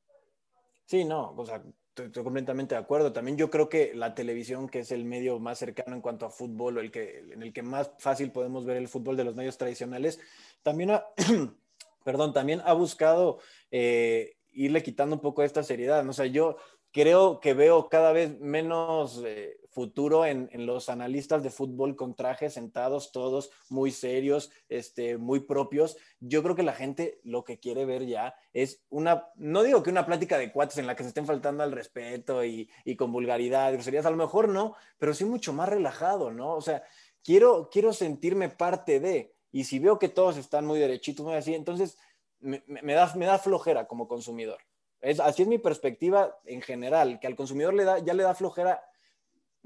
[0.86, 1.62] Sí, no, o sea,
[2.04, 3.12] estoy, completamente de acuerdo.
[3.12, 6.30] También yo creo que la televisión, que es el medio más cercano en cuanto a
[6.30, 9.34] fútbol, o el que, en el que más fácil podemos ver el fútbol de los
[9.34, 10.20] medios tradicionales,
[10.62, 11.06] también ha,
[12.04, 13.38] perdón, también ha buscado
[13.70, 16.06] eh, irle quitando un poco esta seriedad.
[16.08, 16.56] O sea, yo
[16.92, 22.54] creo que veo cada vez menos eh, futuro en, los analistas de fútbol con trajes
[22.54, 25.98] sentados, todos muy serios, este, muy propios.
[26.18, 29.90] Yo creo que la gente lo que quiere ver ya es una, no digo que
[29.90, 33.70] una plática de cuates en la que se estén faltando al respeto y, con vulgaridad,
[33.74, 36.54] groserías, a lo mejor no, pero sí mucho más relajado, ¿no?
[36.54, 36.82] O sea,
[37.22, 41.54] quiero, quiero sentirme parte de, y si veo que todos están muy derechitos, muy así,
[41.54, 41.98] entonces
[42.40, 42.62] me,
[42.94, 44.56] da, me da flojera como consumidor.
[45.02, 48.34] Es, así es mi perspectiva en general, que al consumidor le da, ya le da
[48.34, 48.82] flojera,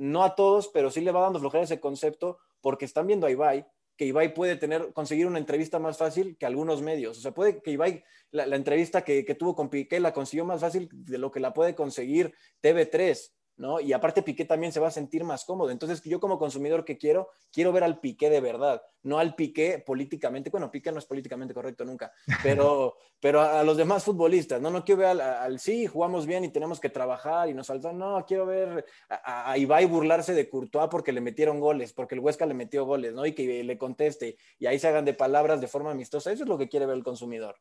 [0.01, 3.31] no a todos, pero sí le va dando flojera ese concepto porque están viendo a
[3.31, 7.19] Ibai, que Ibai puede tener, conseguir una entrevista más fácil que algunos medios.
[7.19, 10.63] O sea, puede que Ibai, la, entrevista que, que, tuvo con Piqué la consiguió más
[10.63, 13.31] fácil de lo que la puede conseguir TV3.
[13.61, 13.79] ¿No?
[13.79, 15.71] Y aparte Piqué también se va a sentir más cómodo.
[15.71, 19.83] Entonces, yo como consumidor que quiero, quiero ver al Piqué de verdad, no al Piqué
[19.85, 22.11] políticamente, bueno, Piqué no es políticamente correcto nunca,
[22.43, 24.71] pero, pero a, los demás futbolistas, ¿no?
[24.71, 28.25] No quiero ver al, sí, jugamos bien y tenemos que trabajar y nos falta, no,
[28.27, 32.47] quiero ver a, a, Ibai burlarse de Courtois porque le metieron goles, porque el Huesca
[32.47, 33.27] le metió goles, ¿no?
[33.27, 36.33] Y que le conteste y ahí se hagan de palabras de forma amistosa.
[36.33, 37.57] Eso es lo que quiere ver el consumidor.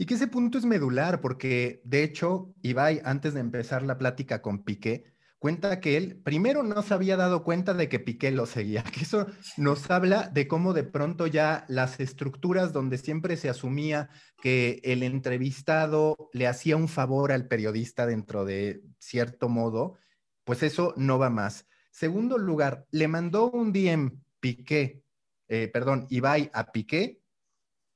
[0.00, 4.40] Y que ese punto es medular, porque de hecho, Ibai, antes de empezar la plática
[4.40, 8.46] con Piqué, cuenta que él primero no se había dado cuenta de que Piqué lo
[8.46, 13.48] seguía, que eso nos habla de cómo de pronto ya las estructuras donde siempre se
[13.48, 14.08] asumía
[14.40, 19.96] que el entrevistado le hacía un favor al periodista dentro de cierto modo,
[20.44, 21.66] pues eso no va más.
[21.90, 25.02] Segundo lugar, le mandó un DM Piqué,
[25.48, 27.17] eh, perdón, Ibai a Piqué,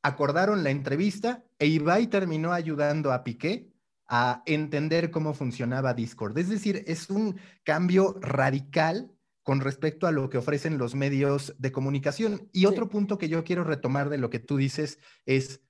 [0.03, 3.73] acordaron la entrevista e Ibai terminó ayudando a Piqué
[4.09, 6.37] a entender cómo funcionaba Discord.
[6.37, 9.11] Es decir, es un cambio radical
[9.43, 12.49] con respecto a lo que ofrecen los medios de comunicación.
[12.53, 15.63] Y otro punto que yo quiero retomar de lo que tú dices es,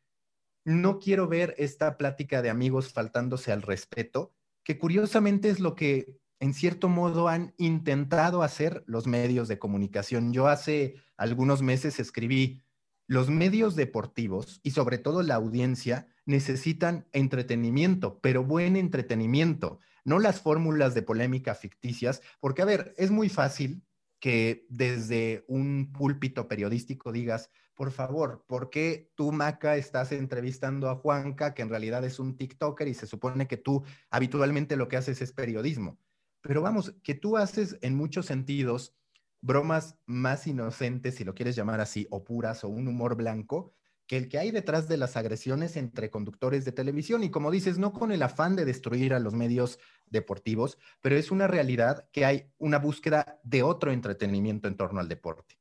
[0.64, 6.18] no quiero ver esta plática de amigos faltándose al respeto, que curiosamente es lo que
[6.38, 10.32] en cierto modo han intentado hacer los medios de comunicación.
[10.32, 12.60] Yo hace algunos meses escribí,
[13.06, 20.40] los medios deportivos y sobre todo la audiencia necesitan entretenimiento, pero buen entretenimiento, no las
[20.40, 23.84] fórmulas de polémica ficticias, porque a ver, es muy fácil
[24.20, 30.96] que desde un púlpito periodístico digas, por favor, ¿por qué tú, Maca, estás entrevistando a
[30.96, 34.96] Juanca, que en realidad es un TikToker y se supone que tú habitualmente lo que
[34.96, 35.98] haces es periodismo?
[36.42, 38.94] Pero vamos, que tú haces en muchos sentidos
[39.42, 43.74] bromas más inocentes, si lo quieres llamar así, o puras, o un humor blanco,
[44.06, 47.22] que el que hay detrás de las agresiones entre conductores de televisión.
[47.22, 51.30] Y como dices, no con el afán de destruir a los medios deportivos, pero es
[51.30, 55.58] una realidad que hay una búsqueda de otro entretenimiento en torno al deporte.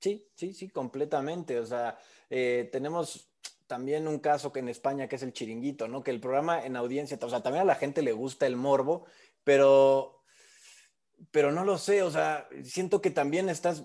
[0.00, 1.58] Sí, sí, sí, completamente.
[1.58, 3.30] O sea, eh, tenemos
[3.66, 6.02] también un caso que en España que es el chiringuito, ¿no?
[6.02, 9.06] Que el programa en audiencia, o sea, también a la gente le gusta el morbo,
[9.42, 10.13] pero,
[11.30, 13.84] pero no lo sé, o sea, siento que también estás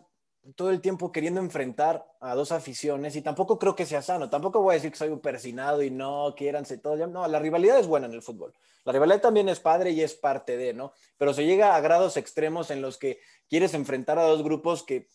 [0.56, 4.30] todo el tiempo queriendo enfrentar a dos aficiones y tampoco creo que sea sano.
[4.30, 7.10] Tampoco voy a decir que soy un persinado y no quiéranse todos.
[7.10, 8.54] No, la rivalidad es buena en el fútbol.
[8.86, 10.94] La rivalidad también es padre y es parte de, ¿no?
[11.18, 15.08] Pero se llega a grados extremos en los que quieres enfrentar a dos grupos que,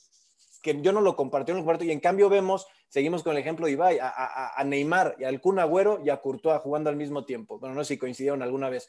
[0.63, 3.39] que yo no lo compartí, no lo comparto y en cambio vemos Seguimos con el
[3.39, 7.25] ejemplo de Ibai, a, Neymar y al Kun Agüero y a Courtois jugando al mismo
[7.25, 7.59] tiempo.
[7.59, 8.89] Bueno, no sé si coincidieron alguna vez,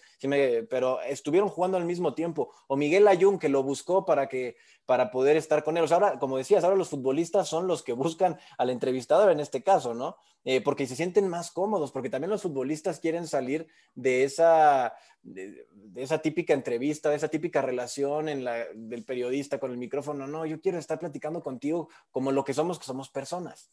[0.69, 2.53] pero estuvieron jugando al mismo tiempo.
[2.67, 5.91] O Miguel Ayun, que lo buscó para, que, para poder estar con ellos.
[5.91, 9.95] Ahora, como decías, ahora los futbolistas son los que buscan al entrevistador en este caso,
[9.95, 10.17] ¿no?
[10.43, 15.65] Eh, porque se sienten más cómodos, porque también los futbolistas quieren salir de esa, de,
[15.95, 20.27] esa típica entrevista, de esa típica relación en la, del periodista con el micrófono.
[20.27, 23.71] No, yo quiero estar platicando contigo como lo que somos, que somos personas.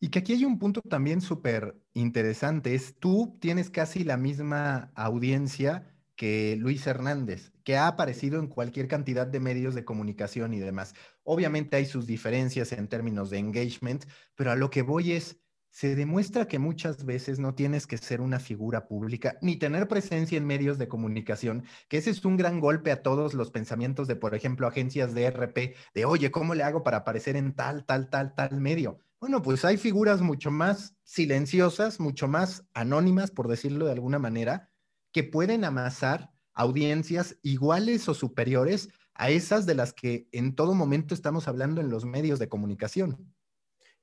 [0.00, 4.92] Y que aquí hay un punto también súper interesante, es tú tienes casi la misma
[4.94, 10.60] audiencia que Luis Hernández, que ha aparecido en cualquier cantidad de medios de comunicación y
[10.60, 10.94] demás.
[11.22, 14.04] Obviamente hay sus diferencias en términos de engagement,
[14.34, 18.20] pero a lo que voy es, se demuestra que muchas veces no tienes que ser
[18.20, 22.60] una figura pública ni tener presencia en medios de comunicación, que ese es un gran
[22.60, 26.62] golpe a todos los pensamientos de, por ejemplo, agencias de RP, de, oye, ¿cómo le
[26.62, 28.98] hago para aparecer en tal, tal, tal, tal medio?
[29.24, 34.70] Bueno, pues hay figuras mucho más silenciosas, mucho más anónimas, por decirlo de alguna manera,
[35.14, 41.14] que pueden amasar audiencias iguales o superiores a esas de las que en todo momento
[41.14, 43.33] estamos hablando en los medios de comunicación.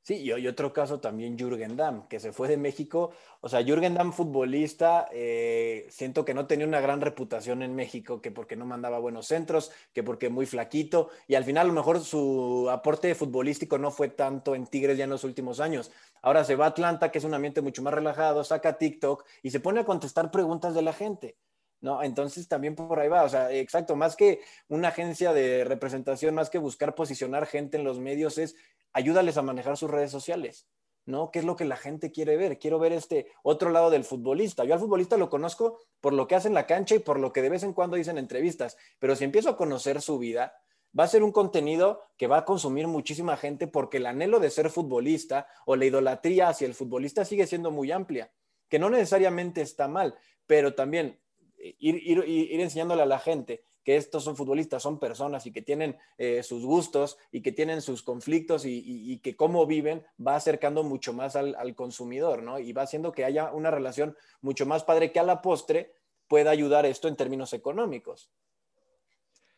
[0.04, 3.12] Sí, y, otro caso también Jürgen Damm, que se fue de México.
[3.40, 8.20] O sea, Jürgen Damm, futbolista, eh, siento que no tenía una gran reputación en México,
[8.20, 11.74] que porque no mandaba buenos centros, que porque muy flaquito, y al final a lo
[11.74, 15.92] mejor su aporte futbolístico no fue tanto en Tigres ya en los últimos años.
[16.24, 19.52] Ahora se va a Atlanta, que es un ambiente mucho más relajado, saca TikTok y
[19.52, 21.38] se pone a contestar preguntas de la gente.
[21.82, 22.04] ¿No?
[22.04, 26.50] Entonces también por ahí va, o sea, exacto, más que una agencia de representación, más
[26.50, 28.56] que buscar posicionar gente en los medios, es
[28.94, 30.68] ayúdales a manejar sus redes sociales,
[31.06, 31.32] ¿no?
[31.32, 32.60] ¿Qué es lo que la gente quiere ver?
[32.60, 34.64] Quiero ver este otro lado del futbolista.
[34.64, 37.34] Yo al futbolista lo conozco por lo que hace en la cancha y por lo
[37.34, 40.54] que de vez en cuando dicen entrevistas, pero si empiezo a conocer su vida,
[40.98, 44.50] va a ser un contenido que va a consumir muchísima gente porque el anhelo de
[44.50, 48.32] ser futbolista o la idolatría hacia el futbolista sigue siendo muy amplia,
[48.68, 50.16] que no necesariamente está mal,
[50.46, 51.21] pero también
[51.80, 55.62] ir, ir, ir enseñándole a la gente que estos son futbolistas, son personas y que
[55.62, 60.84] tienen eh, sus gustos y que tienen sus conflictos y, que cómo viven va acercando
[60.84, 62.60] mucho más al, consumidor, ¿no?
[62.60, 65.94] Y va haciendo que haya una relación mucho más padre que a la postre
[66.28, 68.32] pueda ayudar esto en términos económicos.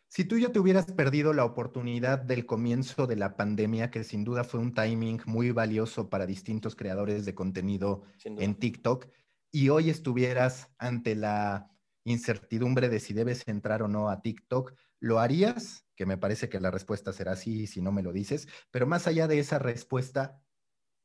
[0.08, 4.24] Si tú ya te hubieras perdido la oportunidad del comienzo de la pandemia, que sin
[4.24, 9.08] duda fue un timing muy valioso para distintos creadores de contenido en TikTok,
[9.52, 11.73] y hoy estuvieras ante la
[12.04, 15.86] incertidumbre de si debes entrar o no a TikTok, ¿lo harías?
[15.96, 19.08] Que me parece que la respuesta será sí si no me lo dices, pero más
[19.08, 20.42] allá de esa respuesta,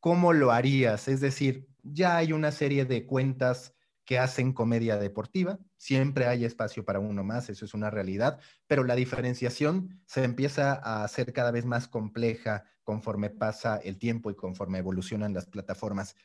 [0.01, 1.09] ¿cómo lo harías?
[1.09, 3.75] Es decir, ya hay una serie de cuentas
[4.09, 5.59] que hacen comedia deportiva.
[5.77, 10.73] Siempre hay espacio para uno más, eso es una realidad, pero la diferenciación se empieza
[10.73, 16.17] a hacer cada vez más compleja conforme pasa el tiempo y conforme evolucionan las plataformas.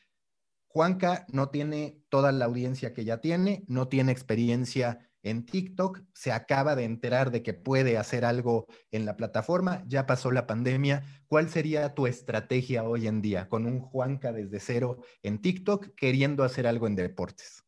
[0.74, 6.32] Juanca no tiene toda la audiencia que ya tiene, no tiene experiencia en TikTok, se
[6.32, 11.04] acaba de enterar de que puede hacer algo en la plataforma, ya pasó la pandemia.
[11.28, 16.42] ¿Cuál sería tu estrategia hoy en día con un Juanca desde cero en TikTok queriendo
[16.42, 17.63] hacer algo en deportes?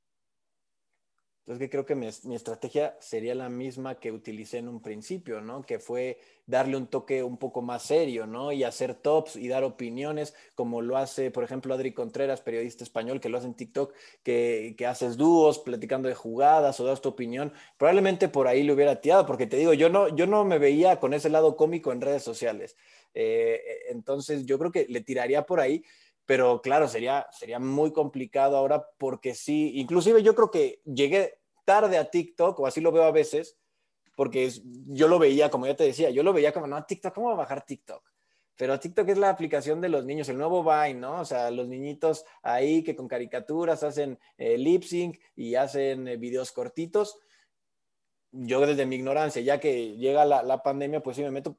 [1.46, 5.62] Entonces, que creo que mi, estrategia sería la misma que utilicé en un principio, ¿no?
[5.62, 8.50] Que fue darle un toque un poco más serio, ¿no?
[8.50, 13.20] Y hacer tops y dar opiniones, como lo hace, por ejemplo, Adri Contreras, periodista español,
[13.20, 17.10] que lo hace en TikTok, que, que haces dúos, platicando de jugadas o das tu
[17.10, 17.52] opinión.
[17.78, 20.98] Probablemente por ahí le hubiera tirado, porque te digo, yo no, yo no me veía
[20.98, 22.76] con ese lado cómico en redes sociales.
[23.14, 25.84] Eh, entonces, yo creo que le tiraría por ahí
[26.26, 31.98] pero claro, sería, sería muy complicado ahora porque sí, inclusive yo creo que llegué tarde
[31.98, 33.56] a TikTok, o así lo veo a veces,
[34.16, 34.50] porque
[34.86, 37.34] yo lo veía, como ya te decía, yo lo veía como, no, TikTok, ¿cómo va
[37.34, 38.02] a bajar TikTok?
[38.56, 41.20] Pero TikTok es la aplicación de los niños, el nuevo Vine, ¿no?
[41.20, 46.16] O sea, los niñitos ahí que con caricaturas hacen eh, lip sync y hacen eh,
[46.16, 47.18] videos cortitos.
[48.32, 51.58] Yo desde mi ignorancia, ya que llega la, la pandemia, pues sí me meto.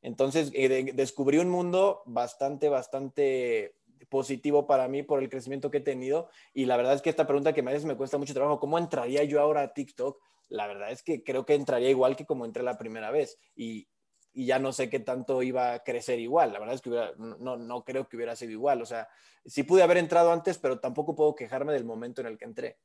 [0.00, 3.74] Entonces, eh, descubrí un mundo bastante, bastante
[4.10, 6.28] positivo para mí por el crecimiento que he tenido.
[6.52, 8.60] Y la verdad es que esta pregunta que me haces me cuesta mucho trabajo.
[8.60, 10.20] ¿Cómo entraría yo ahora a TikTok?
[10.48, 13.38] La verdad es que creo que entraría igual que como entré la primera vez.
[13.56, 13.88] Y,
[14.32, 16.52] y ya no sé qué tanto iba a crecer igual.
[16.52, 18.82] La verdad es que no, no creo que hubiera sido igual.
[18.82, 19.08] O sea,
[19.46, 22.78] sí pude haber entrado antes, pero tampoco puedo quejarme del momento en el que entré.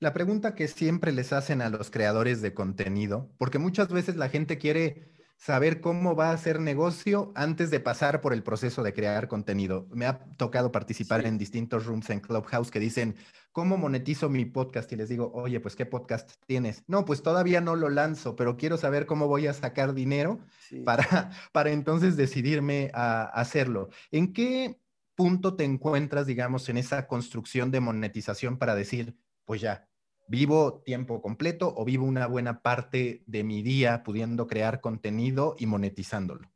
[0.00, 4.28] La pregunta que siempre les hacen a los creadores de contenido, porque muchas veces la
[4.28, 5.13] gente quiere
[5.44, 9.86] saber cómo va a hacer negocio antes de pasar por el proceso de crear contenido.
[9.90, 13.14] Me ha tocado participar en distintos rooms en Clubhouse que dicen,
[13.52, 14.90] ¿cómo monetizo mi podcast?
[14.92, 16.82] Y les digo, oye, pues ¿qué podcast tienes?
[16.86, 20.40] No, pues todavía no lo lanzo, pero quiero saber cómo voy a sacar dinero
[20.86, 21.04] para,
[21.52, 23.90] para entonces decidirme a hacerlo.
[24.10, 24.80] ¿En qué
[25.14, 29.90] punto te encuentras, digamos, en esa construcción de monetización para decir, pues ya,
[30.26, 35.66] vivo tiempo completo o vivo una buena parte de mi día pudiendo crear contenido y
[35.66, 36.50] monetizándolo?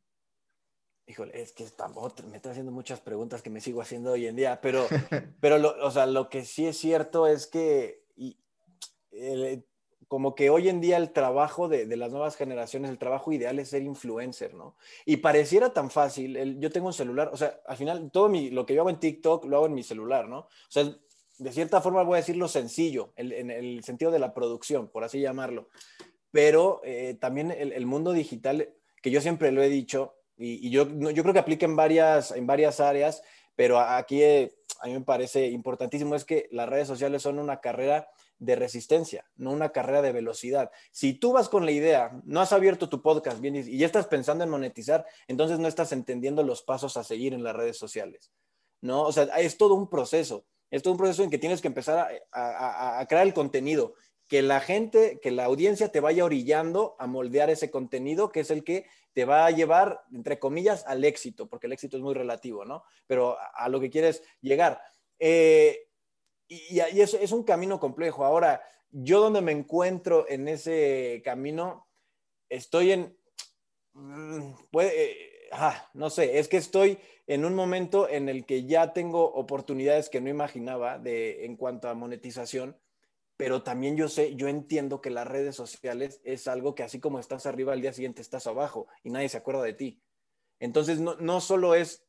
[1.07, 1.65] Híjole, es que
[2.29, 4.85] me está haciendo muchas preguntas que me sigo haciendo hoy en día, pero,
[5.41, 8.03] pero lo, o sea, lo que sí es cierto es que
[10.09, 13.59] como que hoy en día el trabajo de, de, las nuevas generaciones, el trabajo ideal
[13.59, 14.75] es ser influencer, ¿no?
[15.05, 18.65] Y pareciera tan fácil, yo tengo un celular, o sea, al final todo mi, lo
[18.65, 20.39] que yo hago en TikTok lo hago en mi celular, ¿no?
[20.39, 20.83] O sea,
[21.39, 25.19] de cierta forma voy a decirlo sencillo, en el sentido de la producción, por así
[25.19, 25.69] llamarlo.
[26.31, 28.69] Pero eh, también el, mundo digital,
[29.01, 32.45] que yo siempre lo he dicho, y, yo, yo creo que aplica en varias, en
[32.45, 33.21] varias áreas,
[33.55, 37.59] pero aquí eh, a mí me parece importantísimo, es que las redes sociales son una
[37.59, 40.71] carrera de resistencia, no una carrera de velocidad.
[40.91, 44.07] Si tú vas con la idea, no has abierto tu podcast bien y ya estás
[44.07, 48.31] pensando en monetizar, entonces no estás entendiendo los pasos a seguir en las redes sociales.
[48.81, 49.03] ¿no?
[49.03, 50.45] O sea, es todo un proceso.
[50.71, 53.95] Es todo un proceso en que tienes que empezar a, crear el contenido,
[54.27, 58.51] que la gente, que la audiencia te vaya orillando a moldear ese contenido, que es
[58.51, 62.13] el que te va a llevar, entre comillas, al éxito, porque el éxito es muy
[62.13, 62.83] relativo, ¿no?
[63.07, 64.79] Pero a, lo que quieres llegar.
[65.17, 65.87] Eh,
[66.47, 68.23] y, y es, es, un camino complejo.
[68.23, 71.87] Ahora, yo donde me encuentro en ese camino,
[72.49, 73.17] estoy en...
[73.93, 74.53] Mm,
[75.51, 80.09] puede, no sé, es que estoy en un momento en el que ya tengo oportunidades
[80.09, 82.77] que no imaginaba de, en cuanto a monetización,
[83.37, 87.19] pero también yo sé, yo entiendo que las redes sociales es algo que así como
[87.19, 90.01] estás arriba al día siguiente estás abajo y nadie se acuerda de ti.
[90.59, 92.03] Entonces no, no solo es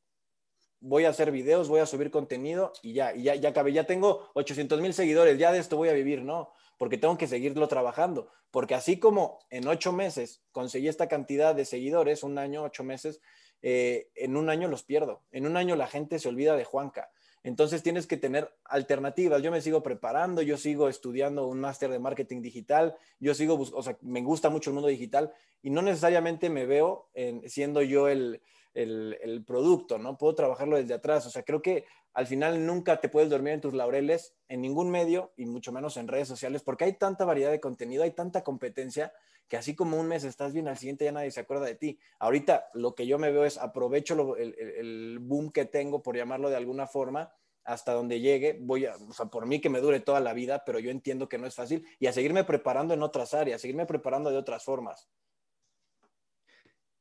[0.80, 3.84] voy a hacer videos, voy a subir contenido y ya, y ya, ya acabé, ya
[3.84, 7.68] tengo 800 mil seguidores, ya de esto voy a vivir, no, porque tengo que seguirlo
[7.68, 12.84] trabajando, porque así como en ocho meses conseguí esta cantidad de seguidores, un año, ocho
[12.84, 13.20] meses,
[13.60, 17.10] eh, en un año los pierdo, en un año la gente se olvida de Juanca.
[17.42, 19.42] Entonces tienes que tener alternativas.
[19.42, 23.82] Yo me sigo preparando, yo sigo estudiando un máster de marketing digital, yo sigo, o
[23.82, 28.08] sea, me gusta mucho el mundo digital y no necesariamente me veo en, siendo yo
[28.08, 28.40] el,
[28.74, 30.16] el, producto, ¿no?
[30.16, 31.26] Puedo trabajarlo desde atrás.
[31.26, 34.90] O sea, creo que al final nunca te puedes dormir en tus laureles en ningún
[34.90, 38.42] medio y mucho menos en redes sociales porque hay tanta variedad de contenido, hay tanta
[38.42, 39.12] competencia
[39.48, 41.98] que así como un mes estás bien, al siguiente ya nadie se acuerda de ti.
[42.20, 46.50] Ahorita lo que yo me veo es aprovecho el, el, boom que tengo, por llamarlo
[46.50, 47.32] de alguna forma,
[47.64, 48.58] hasta donde llegue.
[48.60, 51.28] Voy a, o sea, por mí que me dure toda la vida, pero yo entiendo
[51.28, 54.62] que no es fácil y a seguirme preparando en otras áreas, seguirme preparando de otras
[54.62, 55.08] formas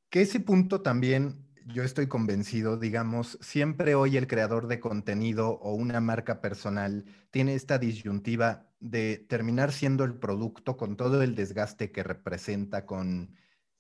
[0.10, 5.74] que ese punto también yo estoy convencido, digamos, siempre hoy el creador de contenido o
[5.74, 11.92] una marca personal tiene esta disyuntiva de terminar siendo el producto con todo el desgaste
[11.92, 13.36] que representa, con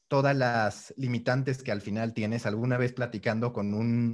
[0.07, 2.45] todas las limitantes que al final tienes.
[2.45, 3.73] Alguna vez platicando con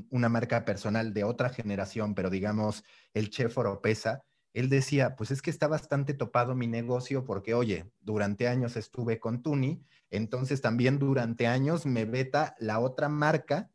[0.10, 4.24] una marca personal de otra generación, pero digamos el chef Oropesa,
[4.56, 9.20] él decía, pues es que está bastante topado mi negocio porque, oye, durante años estuve
[9.20, 13.70] con Tuni, entonces también durante años me beta la otra marca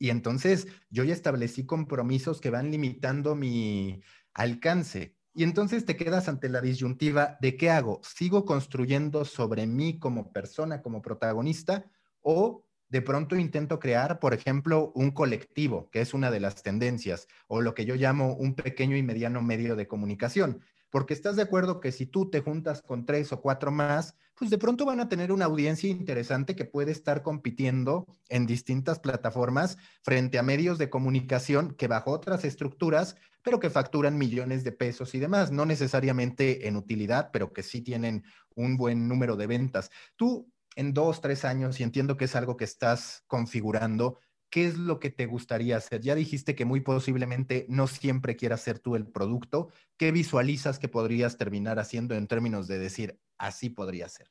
[0.00, 4.02] y entonces yo ya establecí compromisos que van limitando mi
[4.34, 5.14] alcance.
[5.32, 10.32] Y entonces te quedas ante la disyuntiva de qué hago, sigo construyendo sobre mí como
[10.32, 11.88] persona, como protagonista,
[12.20, 17.28] o de pronto intento crear, por ejemplo, un colectivo, que es una de las tendencias,
[17.46, 20.60] o lo que yo llamo un pequeño y mediano medio de comunicación.
[20.90, 24.50] Porque estás de acuerdo que si tú te juntas con tres o cuatro más, pues
[24.50, 29.78] de pronto van a tener una audiencia interesante que puede estar compitiendo en distintas plataformas
[30.02, 35.14] frente a medios de comunicación que bajo otras estructuras, pero que facturan millones de pesos
[35.14, 38.24] y demás, no necesariamente en utilidad, pero que sí tienen
[38.56, 39.90] un buen número de ventas.
[40.16, 44.18] Tú en dos, tres años, y entiendo que es algo que estás configurando,
[44.50, 46.00] ¿qué es lo que te gustaría hacer?
[46.00, 49.68] Ya dijiste que muy posiblemente no siempre quieras ser tú el producto.
[49.96, 54.28] ¿Qué visualizas que podrías terminar haciendo en términos de decir, así podría ser?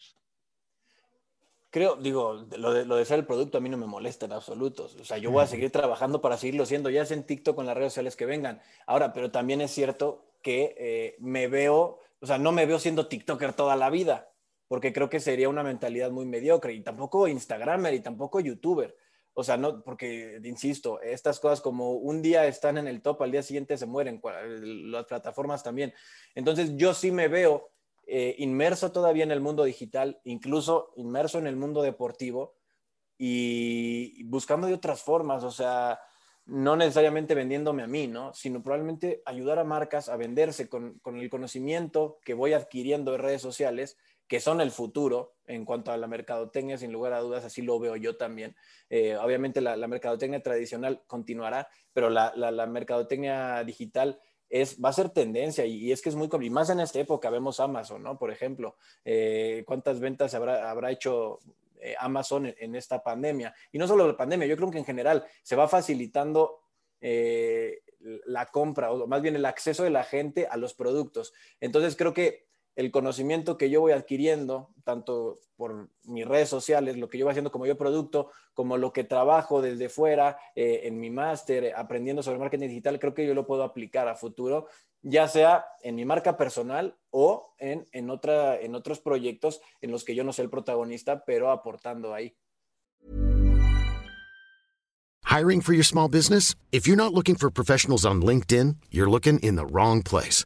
[1.72, 4.34] Creo, digo, lo de, lo de ser el producto a mí no me molesta en
[4.34, 4.90] absoluto.
[5.00, 7.68] O sea, yo voy a seguir trabajando para seguirlo siendo, ya sea en TikTok con
[7.68, 8.60] las redes sociales que vengan.
[8.88, 13.08] Ahora, pero también es cierto que eh, me veo, o sea, no me veo siendo
[13.08, 14.29] TikToker toda la vida
[14.70, 18.96] porque creo que sería una mentalidad muy mediocre y tampoco Instagramer y tampoco YouTuber.
[19.34, 23.32] O sea, no, porque, insisto, estas cosas como un día están en el top, al
[23.32, 25.92] día siguiente se mueren, las plataformas también.
[26.36, 27.72] Entonces, yo sí me veo
[28.06, 32.54] eh, inmerso todavía en el mundo digital, incluso inmerso en el mundo deportivo
[33.18, 36.00] y buscando de otras formas, o sea,
[36.46, 38.36] no necesariamente vendiéndome a mí, ¿no?
[38.36, 43.22] Sino probablemente ayudar a marcas a venderse con, con el conocimiento que voy adquiriendo en
[43.22, 43.98] redes sociales
[44.30, 47.80] que son el futuro en cuanto a la mercadotecnia, sin lugar a dudas, así lo
[47.80, 48.56] veo yo también.
[48.88, 55.66] Eh, obviamente la, mercadotecnia tradicional continuará, pero la, mercadotecnia digital es, va a ser tendencia
[55.66, 58.20] y, es que es muy y más en esta época vemos Amazon, ¿no?
[58.20, 61.40] Por ejemplo, eh, ¿cuántas ventas habrá, habrá hecho
[61.82, 63.56] eh, Amazon en, esta pandemia?
[63.72, 66.62] Y no solo la pandemia, yo creo que en general se va facilitando
[68.26, 71.34] la compra o más bien el acceso de la gente a los productos.
[71.60, 72.49] Entonces creo que
[72.80, 77.32] el conocimiento que yo voy adquiriendo, tanto por mis redes sociales, lo que yo voy
[77.32, 82.24] haciendo como yo producto, como lo que trabajo desde fuera eh, en mi máster, aprendiendo
[82.24, 84.68] sobre marketing digital, creo que yo lo puedo aplicar a futuro,
[85.02, 90.06] ya sea en mi marca personal o en, en, otra, en otros proyectos en los
[90.06, 92.34] que yo no soy el protagonista, pero aportando ahí.
[95.26, 96.56] Hiring for your small business?
[96.72, 100.46] If you're not looking for professionals on LinkedIn, you're looking in the wrong place.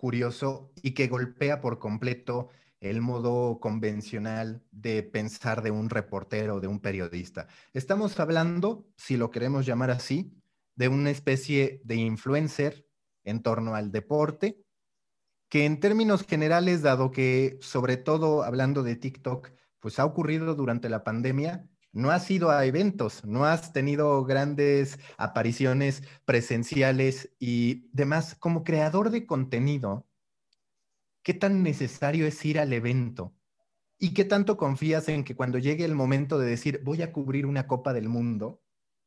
[0.00, 2.48] curioso y que golpea por completo
[2.80, 7.48] el modo convencional de pensar de un reportero, de un periodista.
[7.74, 10.32] Estamos hablando, si lo queremos llamar así,
[10.74, 12.86] de una especie de influencer
[13.24, 14.64] en torno al deporte,
[15.50, 20.88] que en términos generales, dado que sobre todo hablando de TikTok, pues ha ocurrido durante
[20.88, 28.36] la pandemia, no has ido a eventos, no has tenido grandes apariciones presenciales y demás.
[28.36, 30.06] Como creador de contenido,
[31.22, 33.34] ¿qué tan necesario es ir al evento?
[33.98, 37.44] ¿Y qué tanto confías en que cuando llegue el momento de decir voy a cubrir
[37.46, 38.62] una Copa del Mundo,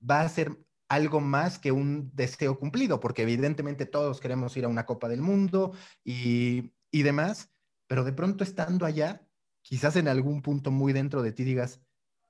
[0.07, 0.57] va a ser
[0.89, 2.99] algo más que un deseo cumplido?
[2.99, 5.73] Porque evidentemente todos queremos ir a una Copa del Mundo
[6.03, 7.51] y, y demás,
[7.87, 9.25] pero de pronto estando allá,
[9.61, 11.81] quizás en algún punto muy dentro de ti digas,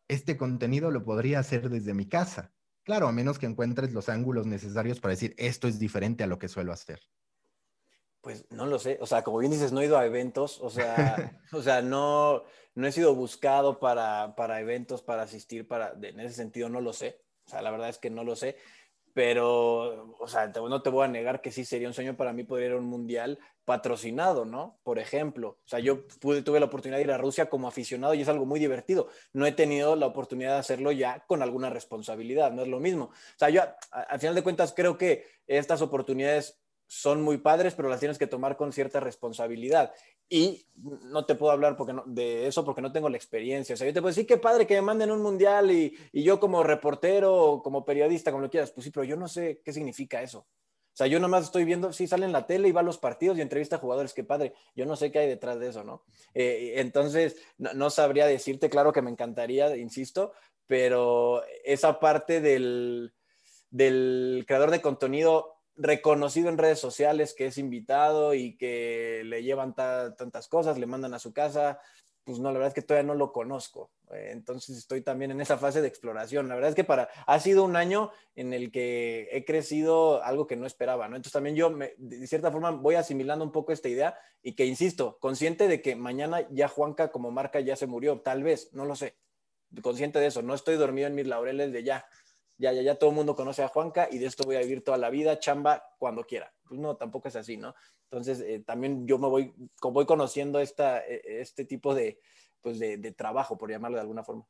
[0.08, 2.54] este contenido lo podría hacer desde mi casa.
[2.84, 6.38] Claro, a menos que encuentres los ángulos necesarios para decir esto es diferente a lo
[6.38, 7.00] que suelo hacer.
[8.22, 10.70] Pues no lo sé, o sea, como bien dices, no he ido a eventos, o
[10.70, 12.44] sea, o sea no,
[12.74, 16.94] no he sido buscado para, para eventos, para asistir, para, en ese sentido no lo
[16.94, 18.56] sé, o sea, la verdad es que no lo sé,
[19.14, 22.18] pero, o sea, no te voy a negar que sí sería un sueño.
[22.18, 24.80] Para mí poder ir a un mundial patrocinado, ¿no?
[24.84, 28.14] Por ejemplo, o sea, yo pude, tuve la oportunidad de ir a Rusia como aficionado
[28.14, 29.08] y es algo muy divertido.
[29.32, 33.06] No he tenido la oportunidad de hacerlo ya con alguna responsabilidad, no es lo mismo.
[33.06, 33.62] O sea, yo
[33.92, 38.28] al final de cuentas creo que estas oportunidades son muy padres, pero las tienes que
[38.28, 39.94] tomar con cierta responsabilidad.
[40.30, 43.76] Y no te puedo hablar porque de eso porque no tengo la experiencia.
[43.76, 46.24] O sea, yo te puedo decir, qué padre que me manden un mundial y, y
[46.24, 49.62] yo como reportero o como periodista, como lo quieras, pues sí, pero yo no sé
[49.64, 50.46] qué significa eso.
[50.94, 53.00] O sea, yo nomás estoy viendo, sí, sale en la tele y va a los
[53.00, 54.54] partidos y entrevista a jugadores, qué padre.
[54.76, 56.04] Yo no sé qué hay detrás de eso, ¿no?
[56.36, 60.34] Eh, entonces, no, sabría decirte, claro que me encantaría, insisto,
[60.68, 63.12] pero esa parte del,
[63.72, 69.74] del creador de contenido reconocido en redes sociales que es invitado y que le llevan
[69.74, 71.80] tantas cosas, le mandan a su casa,
[72.24, 73.92] pues no, la verdad es que todavía no lo conozco.
[74.12, 76.48] Eh, entonces estoy también en esa fase de exploración.
[76.48, 80.48] La verdad es que para, ha sido un año en el que he crecido algo
[80.48, 81.16] que no esperaba, ¿no?
[81.16, 85.18] Entonces también yo, de cierta forma, voy asimilando un poco esta idea y que, insisto,
[85.20, 88.96] consciente de que mañana ya Juanca como marca ya se murió, tal vez, no lo
[88.96, 89.16] sé.
[89.82, 92.06] Consciente de eso, no estoy dormido en mis laureles de ya,
[92.58, 94.84] ya, ya, ya todo el mundo conoce a Juanca y de esto voy a vivir
[94.84, 96.54] toda la vida, chamba, cuando quiera.
[96.74, 97.76] Pues no, tampoco es así, ¿no?
[98.06, 102.20] Entonces, eh, también yo me voy, voy conociendo esta, e, este tipo de,
[102.62, 104.48] pues de, trabajo, por llamarlo de alguna forma.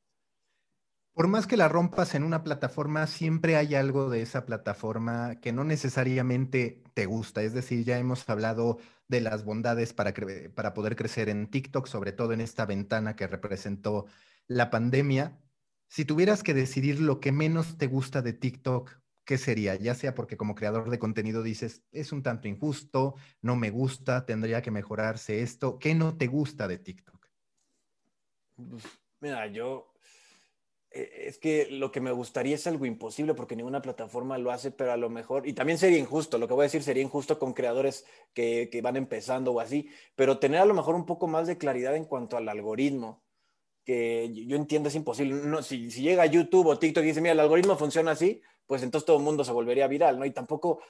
[1.11, 5.51] Por más que la rompas en una plataforma, siempre hay algo de esa plataforma que
[5.51, 7.41] no necesariamente te gusta.
[7.43, 8.78] Es decir, ya hemos hablado
[9.09, 10.13] de las bondades para,
[10.55, 14.05] para poder crecer en TikTok, sobre todo en esta ventana que representó
[14.47, 15.38] la pandemia.
[15.89, 19.76] Si tuvieras que decidir lo que menos te gusta de TikTok, ¿qué sería?
[19.76, 24.26] Ya sea porque como creador de contenido dices, es un tanto injusto, no me gusta,
[24.26, 25.80] tendría que mejorarse esto.
[25.80, 27.28] ¿Qué no te gusta de TikTok?
[29.19, 29.93] Mira, yo
[30.91, 34.71] eh, es que lo que me gustaría es algo imposible porque ninguna plataforma lo hace,
[34.71, 37.39] pero a lo mejor, y también sería injusto, lo que voy a decir sería injusto
[37.39, 41.28] con creadores que, que van empezando o así, pero tener a lo mejor un poco
[41.28, 43.24] más de claridad en cuanto al algoritmo
[43.86, 45.36] que yo entiendo es imposible.
[45.36, 48.84] No, si, si, llega YouTube o TikTok y dice, mira, el algoritmo funciona así, pues
[48.84, 50.26] entonces todo el mundo se volvería viral, ¿no?
[50.26, 50.82] Y tampoco,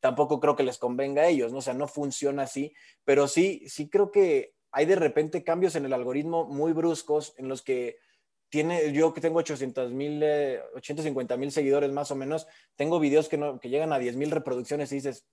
[0.00, 1.58] tampoco creo que les convenga a ellos, ¿no?
[1.58, 2.72] O sea, no funciona así,
[3.04, 7.48] pero sí, sí creo que hay de repente cambios en el algoritmo muy bruscos en
[7.48, 7.98] los que
[8.48, 10.22] tiene, yo que tengo 800 mil,
[10.74, 12.46] 850 mil seguidores más o menos,
[12.76, 15.26] tengo videos que, no, que llegan a 10 mil reproducciones y dices,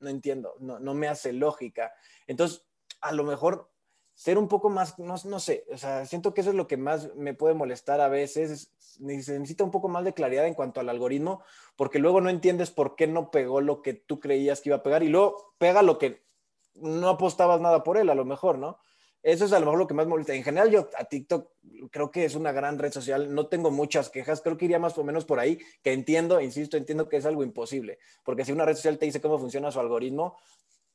[0.00, 1.92] no entiendo, no, no me hace lógica.
[2.26, 2.66] Entonces,
[3.00, 3.70] a lo mejor
[4.18, 6.76] ser un poco más, no, no, sé, o sea, siento que eso es lo que
[6.76, 10.80] más me puede molestar a veces, se necesita un poco más de claridad en cuanto
[10.80, 11.44] al algoritmo,
[11.76, 14.82] porque luego no entiendes por qué no pegó lo que tú creías que iba a
[14.82, 16.24] pegar y luego pega lo que
[16.74, 18.80] no apostabas nada por él, a lo mejor, ¿no?
[19.22, 20.34] Eso es a lo mejor lo que más molesta.
[20.34, 21.52] En general, yo a TikTok
[21.92, 24.98] creo que es una gran red social, no tengo muchas quejas, creo que iría más
[24.98, 28.64] o menos por ahí, que entiendo, insisto, entiendo que es algo imposible, porque si una
[28.64, 30.36] red social te dice cómo funciona su algoritmo,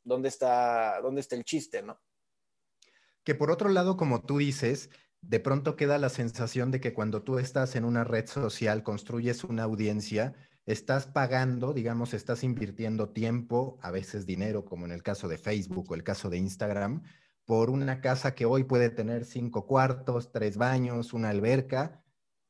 [0.04, 1.98] ¿dónde está, dónde está el chiste, no?
[3.24, 4.90] Que por otro lado, como tú dices,
[5.22, 9.44] de pronto queda la sensación de que cuando tú estás en una red social, construyes
[9.44, 10.34] una audiencia,
[10.66, 15.92] estás pagando, digamos, estás invirtiendo tiempo, a veces dinero, como en el caso de Facebook
[15.92, 17.04] o el caso de Instagram,
[17.46, 22.04] por una casa que hoy puede tener cinco cuartos, tres baños, una alberca,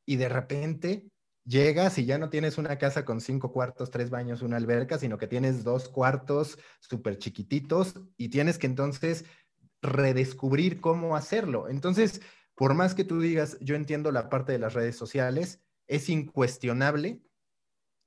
[0.05, 1.11] y de repente
[1.45, 5.17] llegas y ya no tienes una casa con cinco cuartos, tres baños, una alberca, sino
[5.17, 9.25] que tienes dos cuartos súper chiquititos y tienes que entonces
[9.83, 11.69] redescubrir cómo hacerlo.
[11.69, 12.21] Entonces,
[12.55, 17.21] por más que tú digas, yo entiendo la parte de las redes sociales, es incuestionable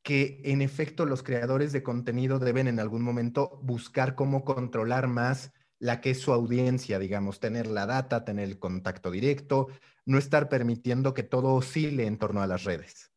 [0.03, 5.53] que en efecto los creadores de contenido deben en algún momento buscar cómo controlar más
[5.79, 9.69] la que es su audiencia, digamos, tener la data, tener el contacto directo,
[10.07, 13.13] no estar permitiendo que todo oscile en torno a las redes.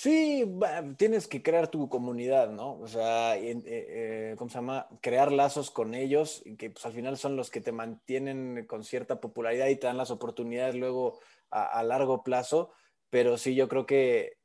[0.00, 0.44] Sí,
[0.96, 2.78] tienes que crear tu comunidad, ¿no?
[2.78, 4.86] O sea, eh, eh, ¿cómo se llama?
[5.00, 9.20] Crear lazos con ellos, que pues, al final son los que te mantienen con cierta
[9.20, 11.18] popularidad y te dan las oportunidades luego
[11.50, 12.70] a, largo plazo.
[13.10, 14.36] Pero sí, yo creo que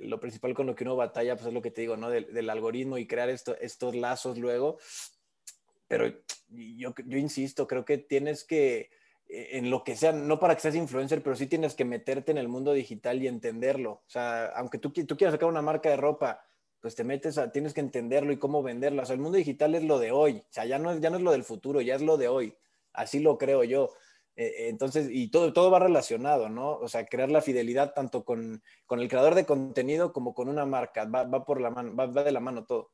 [0.00, 2.10] lo principal con lo que uno batalla, pues es lo que te digo, ¿no?
[2.10, 4.78] Del, algoritmo y crear estos lazos luego.
[5.86, 6.12] Pero
[6.48, 8.90] yo, insisto, creo que tienes que
[9.28, 12.38] en lo que sea, no para que seas influencer, pero sí tienes que meterte en
[12.38, 13.92] el mundo digital y entenderlo.
[13.92, 16.40] O sea, aunque tú, tú quieras sacar una marca de ropa,
[16.80, 19.02] pues te metes a, tienes que entenderlo y cómo venderlo.
[19.02, 20.38] O sea, el mundo digital es lo de hoy.
[20.38, 22.28] O sea, ya no es, ya no es lo del futuro, ya es lo de
[22.28, 22.56] hoy.
[22.92, 23.90] Así lo creo yo.
[24.36, 26.74] Eh, entonces, y todo, todo va relacionado, ¿no?
[26.74, 30.66] O sea, crear la fidelidad tanto con, con el creador de contenido como con una
[30.66, 31.04] marca.
[31.06, 32.92] Va, va por la mano, va, va de la mano todo.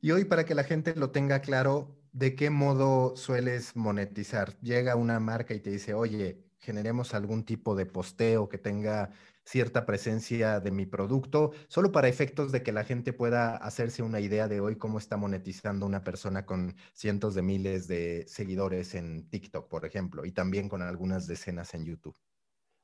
[0.00, 4.58] Y hoy, para que la gente lo tenga claro, ¿de qué modo sueles monetizar?
[4.60, 9.10] Llega una marca y te dice, oye, generemos algún tipo de posteo que tenga
[9.44, 14.20] cierta presencia de mi producto, solo para efectos de que la gente pueda hacerse una
[14.20, 19.28] idea de hoy cómo está monetizando una persona con cientos de miles de seguidores en
[19.28, 22.16] TikTok, por ejemplo, y también con algunas decenas en YouTube.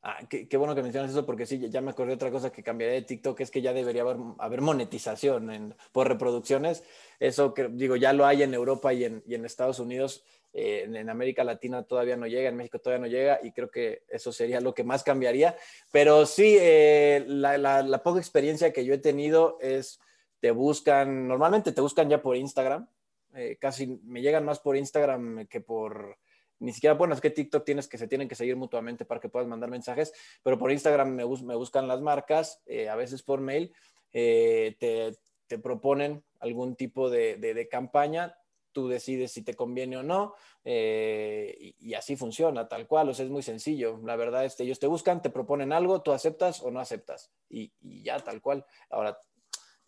[0.02, 2.94] Ah, qué, bueno que mencionas eso porque sí, ya me acordé otra cosa que cambiaría
[2.94, 4.02] de TikTok, es que ya debería
[4.38, 6.82] haber, monetización por reproducciones.
[7.18, 10.24] Eso que digo, ya lo hay en Europa y en, y en Estados Unidos,
[10.54, 14.02] eh, en, América Latina todavía no llega, en México todavía no llega y creo que
[14.08, 15.54] eso sería lo que más cambiaría.
[15.92, 20.00] Pero sí, eh, la, la, poca experiencia que yo he tenido es,
[20.40, 22.88] te buscan, normalmente te buscan ya por Instagram,
[23.34, 26.16] eh, casi me llegan más por Instagram que por
[26.60, 29.28] ni siquiera, bueno, es que TikTok tienes que se tienen que seguir mutuamente para que
[29.28, 33.72] puedas mandar mensajes, pero por Instagram me, buscan las marcas, eh, a veces por mail,
[34.12, 38.36] eh, te, te, proponen algún tipo de, de, campaña,
[38.72, 40.34] tú decides si te conviene o no,
[40.64, 43.98] eh, y, así funciona, tal cual, o sea, es muy sencillo.
[44.04, 47.32] La verdad es que ellos te buscan, te proponen algo, tú aceptas o no aceptas,
[47.48, 48.64] y, y ya, tal cual.
[48.90, 49.18] Ahora,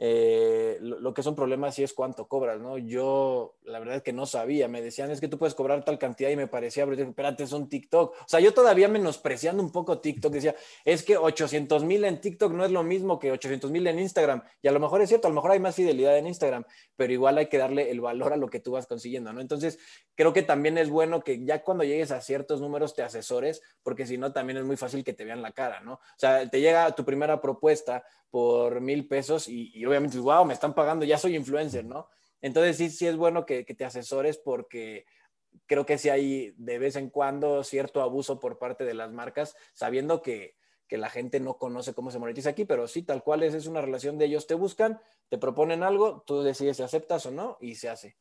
[0.04, 2.76] eh, lo, que es un problema sí es cuánto cobras, ¿no?
[2.76, 5.96] Yo, la verdad es que no sabía, me decían, es que tú puedes cobrar tal
[5.96, 8.10] cantidad y me parecía, pero espérate, es un TikTok.
[8.10, 12.52] O sea, yo todavía menospreciando un poco TikTok, decía, es que 800 mil en TikTok
[12.52, 14.42] no es lo mismo que 800 mil en Instagram.
[14.60, 16.64] Y a lo mejor es cierto, a lo mejor hay más fidelidad en Instagram,
[16.96, 19.40] pero igual hay que darle el valor a lo que tú vas consiguiendo, ¿no?
[19.40, 19.78] Entonces,
[20.16, 24.04] creo que también es bueno que ya cuando llegues a ciertos números te asesores, porque
[24.04, 25.92] si no, también es muy fácil que te vean la cara, ¿no?
[25.92, 30.74] O sea, te llega tu primera propuesta por mil pesos y, obviamente, wow, me están
[30.74, 32.08] pagando, ya soy influencer, ¿no?
[32.40, 35.04] Entonces sí, sí es bueno que, te asesores porque
[35.66, 39.54] creo que sí hay de vez en cuando cierto abuso por parte de las marcas,
[39.74, 40.56] sabiendo que,
[40.88, 43.66] que la gente no conoce cómo se monetiza aquí, pero sí, tal cual es, es
[43.66, 47.58] una relación de ellos te buscan, te proponen algo, tú decides si aceptas o no
[47.60, 48.16] y se hace.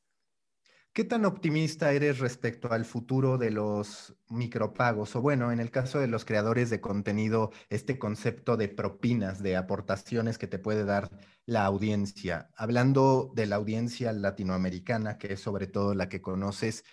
[0.93, 5.15] ¿Qué tan optimista eres respecto al futuro de los micropagos?
[5.15, 9.55] O bueno, en el caso de los creadores de contenido, este concepto de propinas, de
[9.55, 11.09] aportaciones que te puede dar
[11.45, 12.49] la audiencia.
[12.57, 16.83] Hablando de la audiencia latinoamericana, que es sobre todo la que conoces,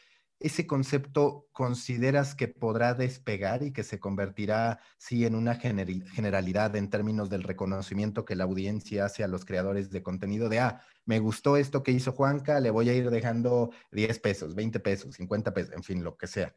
[0.40, 6.90] ese concepto consideras que podrá despegar y que se convertirá, sí, en una generalidad en
[6.90, 11.18] términos del reconocimiento que la audiencia hace a los creadores de contenido de, ah, me
[11.18, 15.52] gustó esto que hizo Juanca, le voy a ir dejando 10 pesos, 20 pesos, 50
[15.52, 16.54] pesos, en fin, lo que sea.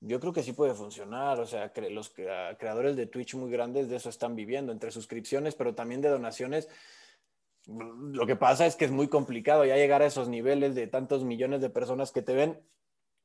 [0.00, 3.96] Yo creo que sí puede funcionar, o sea, los creadores de Twitch muy grandes de
[3.96, 6.68] eso están viviendo, entre suscripciones, pero también de donaciones
[7.66, 11.24] lo que pasa es que es muy complicado ya llegar a esos niveles de tantos
[11.24, 12.60] millones de personas que te ven,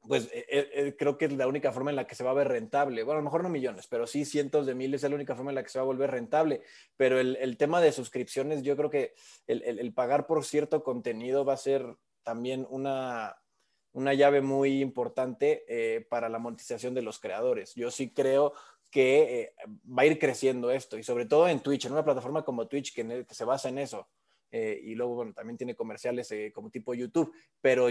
[0.07, 2.31] pues eh, eh, eh, creo que es la única forma en la que se va
[2.31, 3.03] a ver rentable.
[3.03, 5.51] Bueno, a lo mejor no millones, pero sí cientos de miles es la única forma
[5.51, 6.61] en la que se va a volver rentable.
[6.95, 9.13] Pero el, tema de suscripciones, yo creo que
[9.47, 13.37] el, pagar por cierto contenido va a ser también una,
[13.91, 17.75] una llave muy importante para la monetización de los creadores.
[17.75, 18.53] Yo sí creo
[18.89, 19.53] que
[19.85, 22.95] va a ir creciendo esto y sobre todo en Twitch, en una plataforma como Twitch
[22.95, 24.07] que se basa en eso.
[24.51, 27.89] Eh, y luego, bueno, también tiene comerciales eh, como tipo YouTube, pero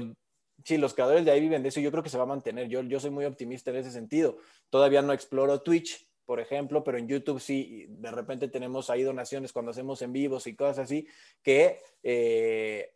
[0.64, 2.68] sí, los creadores de ahí viven de eso yo creo que se va a mantener.
[2.68, 4.38] Yo, yo soy muy optimista en ese sentido.
[4.70, 9.52] Todavía no exploro Twitch, por ejemplo, pero en YouTube sí, de repente tenemos ahí donaciones
[9.52, 11.06] cuando hacemos en vivos y cosas así,
[11.42, 12.94] que eh,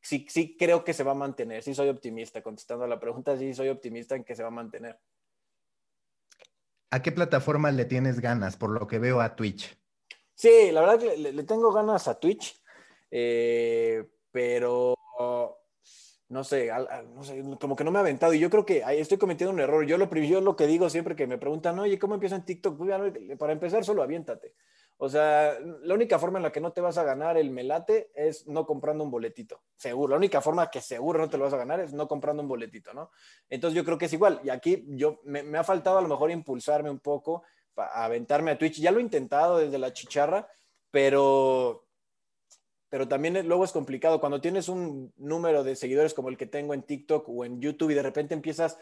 [0.00, 1.62] sí, sí creo que se va a mantener.
[1.62, 4.52] Sí soy optimista, contestando a la pregunta, sí soy optimista en que se va a
[4.52, 4.98] mantener.
[6.92, 9.78] ¿A qué plataforma le tienes ganas, por lo que veo a Twitch?
[10.34, 12.59] Sí, la verdad que le tengo ganas a Twitch.
[13.10, 14.94] Eh, pero
[16.30, 16.70] no sé,
[17.12, 18.32] no sé, como que no me ha aventado.
[18.32, 19.84] Y yo creo que estoy cometiendo un error.
[19.84, 22.78] Yo lo, yo lo que digo siempre que me preguntan, oye, ¿cómo empiezo en TikTok?
[22.78, 24.54] Pues, para empezar, solo aviéntate.
[25.02, 28.10] O sea, la única forma en la que no te vas a ganar el melate
[28.14, 29.62] es no comprando un boletito.
[29.74, 30.10] Seguro.
[30.10, 32.48] La única forma que seguro no te lo vas a ganar es no comprando un
[32.48, 33.10] boletito, ¿no?
[33.48, 34.40] Entonces yo creo que es igual.
[34.44, 37.42] Y aquí yo me, me ha faltado a lo mejor impulsarme un poco,
[37.74, 38.78] a aventarme a Twitch.
[38.78, 40.46] Ya lo he intentado desde la chicharra,
[40.92, 41.88] pero
[42.90, 46.74] pero también luego es complicado cuando tienes un número de seguidores como el que tengo
[46.74, 48.76] en TikTok o en YouTube y de repente empiezas,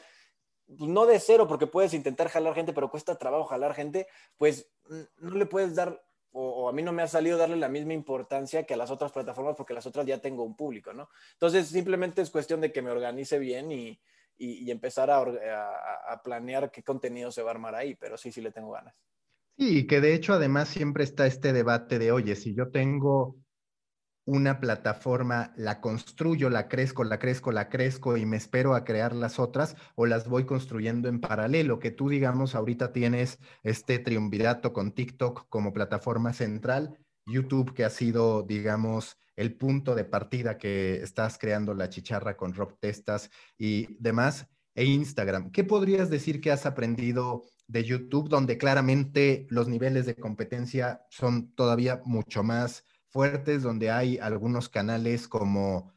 [0.66, 4.70] pues, no de cero, porque puedes intentar jalar gente, pero cuesta trabajo jalar gente, pues
[5.18, 6.02] no le puedes dar,
[6.32, 9.12] o, a mí no me ha salido darle la misma importancia que a las otras
[9.12, 11.10] plataformas, porque las otras ya tengo un público, ¿no?
[11.34, 14.00] Entonces simplemente es cuestión de que me organice bien y,
[14.38, 18.52] y, empezar a, planear qué contenido se va a armar ahí, pero sí, sí le
[18.52, 18.96] tengo ganas.
[19.58, 23.36] Sí, que de hecho además siempre está este debate de, oye, si yo tengo
[24.28, 29.14] una plataforma, la construyo, la crezco, la crezco, la crezco y me espero a crear
[29.14, 34.74] las otras o las voy construyendo en paralelo, que tú digamos ahorita tienes este triunvirato
[34.74, 40.96] con TikTok como plataforma central, YouTube que ha sido digamos el punto de partida que
[40.96, 44.46] estás creando la chicharra con Rob Testas y demás.
[44.74, 45.50] e Instagram.
[45.50, 51.52] ¿Qué podrías decir que has aprendido de YouTube, donde claramente los niveles de competencia son
[51.54, 55.92] todavía mucho más fuertes, donde hay algunos canales como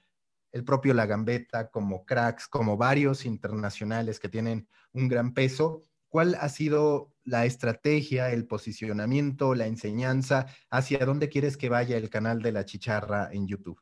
[0.52, 5.84] el propio La Gambeta, como Cracks, como varios internacionales que tienen un gran peso?
[6.10, 10.48] ¿Cuál ha sido la estrategia, el posicionamiento, la enseñanza?
[10.70, 13.82] ¿Hacia dónde quieres que vaya el canal de la chicharra en YouTube?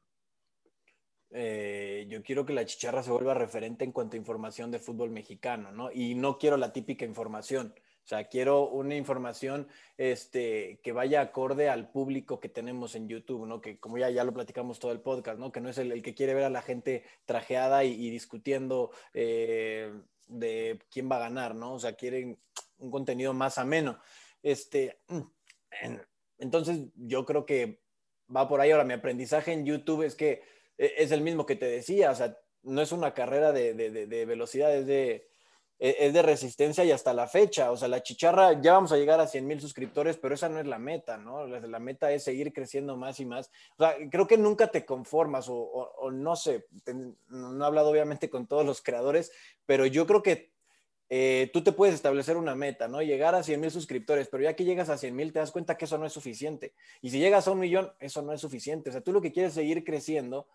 [1.32, 5.11] Eh, yo quiero que la chicharra se vuelva referente en cuanto a información de fútbol
[5.11, 5.91] mexicano, ¿no?
[5.91, 7.73] Y no quiero la típica información.
[8.10, 13.62] Sea, quiero una información este, que vaya acorde al público que tenemos en YouTube, ¿no?
[13.62, 15.51] Que como ya, ya lo platicamos todo el podcast, ¿no?
[15.51, 19.93] Que no es el, que quiere ver a la gente trajeada y, discutiendo eh,
[20.26, 21.76] de quién va a ganar, ¿no?
[21.76, 22.39] O sea, quieren
[22.80, 23.99] un contenido más ameno.
[24.41, 25.01] Este,
[26.39, 27.84] entonces, yo creo que
[28.36, 28.72] va por ahí.
[28.72, 30.41] Ahora, mi aprendizaje en YouTube es que
[30.80, 34.26] e, es el mismo que te decía, o sea, no es una carrera de, de
[34.26, 35.28] velocidad, es de,
[35.80, 37.71] es de resistencia y hasta la fecha.
[37.71, 40.59] O sea, la chicharra, ya vamos a llegar a 100 mil suscriptores, pero esa no
[40.59, 41.47] es la meta, ¿no?
[41.47, 43.49] La, meta es seguir creciendo más y más.
[43.77, 46.65] O sea, creo que nunca te conformas o, no sé,
[47.30, 49.32] no he hablado obviamente con todos los creadores,
[49.65, 50.51] pero yo creo que
[51.11, 53.01] eh, tú te puedes establecer una meta, ¿no?
[53.01, 55.75] Llegar a 100 mil suscriptores, pero ya que llegas a 100 mil te das cuenta
[55.77, 56.73] que eso no es suficiente.
[57.01, 58.89] Y si llegas a un millón, eso no es suficiente.
[58.89, 60.47] O sea, tú lo que quieres es seguir creciendo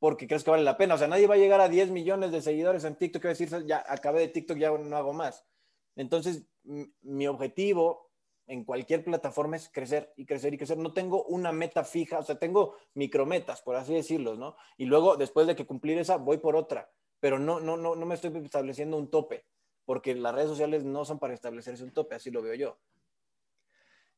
[0.00, 0.94] porque crees que vale la pena.
[0.94, 3.30] O sea, nadie va a llegar a 10 millones de seguidores en TikTok y va
[3.30, 5.44] a decir, ya acabé de TikTok, ya no hago más.
[5.94, 8.10] Entonces, mi objetivo
[8.46, 10.78] en cualquier plataforma es crecer y crecer y crecer.
[10.78, 14.56] No tengo una meta fija, o sea, tengo micrometas, por así decirlo, ¿no?
[14.78, 16.90] Y luego, después de que cumplir esa, voy por otra.
[17.20, 19.44] Pero no, no, no, no me estoy estableciendo un tope,
[19.84, 22.78] porque las redes sociales no son para establecerse un tope, así lo veo yo.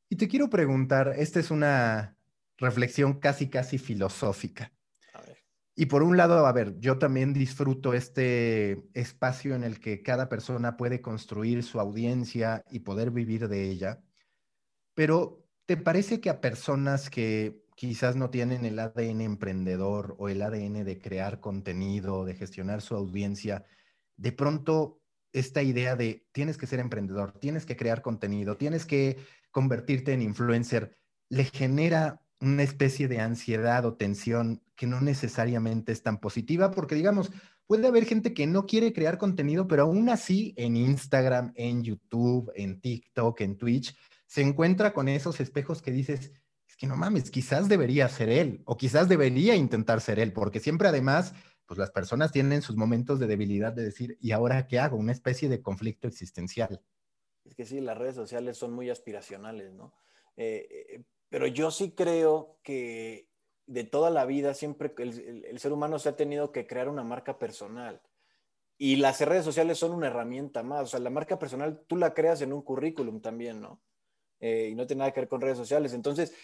[0.09, 2.17] Y te quiero preguntar, esta es una
[2.57, 4.73] reflexión casi, casi filosófica.
[5.75, 10.29] Y por un lado, a ver, yo también disfruto este espacio en el que cada
[10.29, 14.03] persona puede construir su audiencia y poder vivir de ella,
[14.95, 20.43] pero ¿te parece que a personas que quizás no tienen el ADN emprendedor o el
[20.43, 23.65] ADN de crear contenido, de gestionar su audiencia,
[24.17, 25.01] de pronto
[25.33, 29.17] esta idea de tienes que ser emprendedor, tienes que crear contenido, tienes que
[29.51, 30.99] convertirte en influencer,
[31.31, 36.97] le genera una especie de ansiedad o tensión que no necesariamente es tan positiva, porque
[36.97, 37.31] digamos,
[37.69, 42.51] puede haber gente que no quiere crear contenido, pero aún así en Instagram, en YouTube,
[42.57, 46.33] en TikTok, en Twitch, se encuentra con esos espejos que dices,
[46.67, 50.59] es que no mames, quizás debería ser él, o quizás debería intentar ser él, porque
[50.59, 51.33] siempre además,
[51.65, 54.97] pues las personas tienen sus momentos de debilidad de decir, ¿y ahora qué hago?
[54.97, 56.83] Una especie de conflicto existencial.
[57.45, 59.95] Es que sí, las redes sociales son muy aspiracionales, ¿no?
[60.37, 63.32] Eh, eh, pero yo sí creo que
[63.73, 67.39] de toda la vida siempre el, ser humano se ha tenido que crear una marca
[67.39, 68.03] personal.
[68.77, 70.83] Y las redes sociales son una herramienta más.
[70.83, 73.81] O sea, la marca personal tú la creas en un currículum también, ¿no?
[74.41, 75.95] Eh, y no tiene nada que ver con redes sociales.
[75.95, 76.35] Entonces,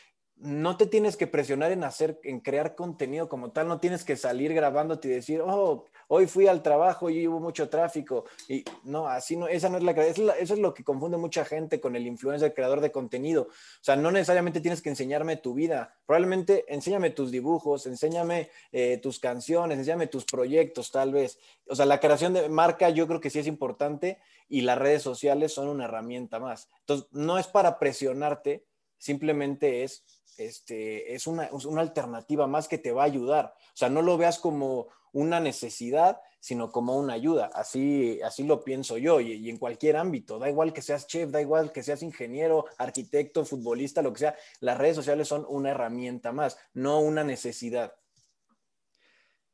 [0.41, 4.16] no te tienes que presionar en hacer, en crear contenido como tal, no tienes que
[4.16, 8.24] salir grabándote y decir, oh, hoy fui al trabajo y hubo mucho tráfico.
[8.49, 11.80] Y no, así no, esa no es la, eso es lo que confunde mucha gente
[11.80, 13.43] con el influencer, creador de contenido.
[13.43, 18.99] O sea, no necesariamente tienes que enseñarme tu vida, probablemente enséñame tus dibujos, enséñame eh,
[18.99, 21.39] tus canciones, enséñame tus proyectos, tal vez.
[21.68, 24.18] O sea, la creación de marca yo creo que sí es importante
[24.49, 26.68] y las redes sociales son una herramienta más.
[26.80, 28.64] Entonces, no es para presionarte,
[28.99, 30.05] simplemente es
[30.38, 33.55] este, es una, alternativa más que te va a ayudar.
[33.57, 37.51] O sea, no lo veas como una necesidad, sino como una ayuda.
[37.53, 40.38] Así, así lo pienso yo y, en cualquier ámbito.
[40.38, 44.36] Da igual que seas chef, da igual que seas ingeniero, arquitecto, futbolista, lo que sea.
[44.61, 47.94] Las redes sociales son una herramienta más, no una necesidad.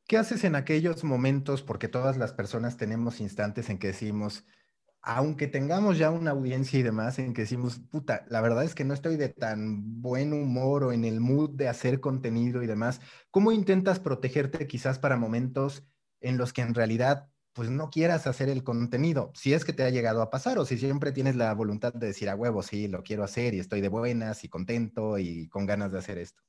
[0.06, 1.62] ¿Qué haces en aquellos momentos?
[1.62, 4.44] Porque todas las personas tenemos instantes en que decimos,
[5.04, 8.84] aunque tengamos ya una audiencia y demás en que decimos, puta, la verdad es que
[8.84, 13.00] no estoy de tan buen humor o en el mood de hacer contenido y demás,
[13.30, 15.84] ¿cómo intentas protegerte quizás para momentos
[16.20, 19.84] en los que en realidad pues no quieras hacer el contenido, si es que te
[19.84, 22.88] ha llegado a pasar o si siempre tienes la voluntad de decir a huevo, sí,
[22.88, 26.42] lo quiero hacer y estoy de buenas y contento y con ganas de hacer esto?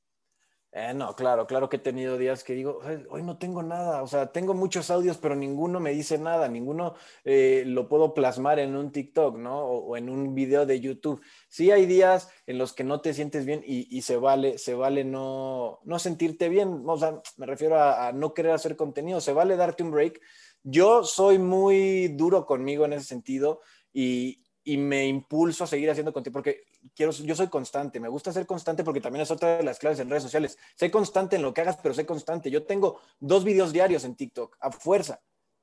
[0.78, 4.06] Eh, no, claro, claro que he tenido días que digo, hoy no tengo nada, o
[4.06, 8.76] sea, tengo muchos audios, pero ninguno me dice nada, ninguno eh, lo puedo plasmar en
[8.76, 9.58] un TikTok, ¿no?
[9.58, 11.22] O, en un video de YouTube.
[11.48, 15.02] Sí hay días en los que no te sientes bien y, se vale, se vale
[15.02, 19.56] no, no sentirte bien, o sea, me refiero a, no querer hacer contenido, se vale
[19.56, 20.20] darte un break.
[20.62, 23.62] Yo soy muy duro conmigo en ese sentido
[23.94, 26.64] y, y me impulso a seguir haciendo contenido porque
[26.94, 29.98] quiero, yo soy constante, me gusta ser constante porque también es otra de las claves
[30.00, 30.58] en redes sociales.
[30.74, 32.50] Sé constante en lo que hagas, pero sé constante.
[32.50, 35.20] Yo tengo dos videos diarios en TikTok, a fuerza.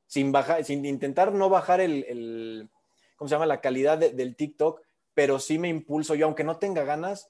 [0.08, 2.70] sin, bajar, sin intentar no bajar el,
[3.16, 3.46] ¿cómo se llama?
[3.46, 4.82] La calidad del TikTok,
[5.14, 7.30] pero sí me impulso yo, aunque no tenga ganas,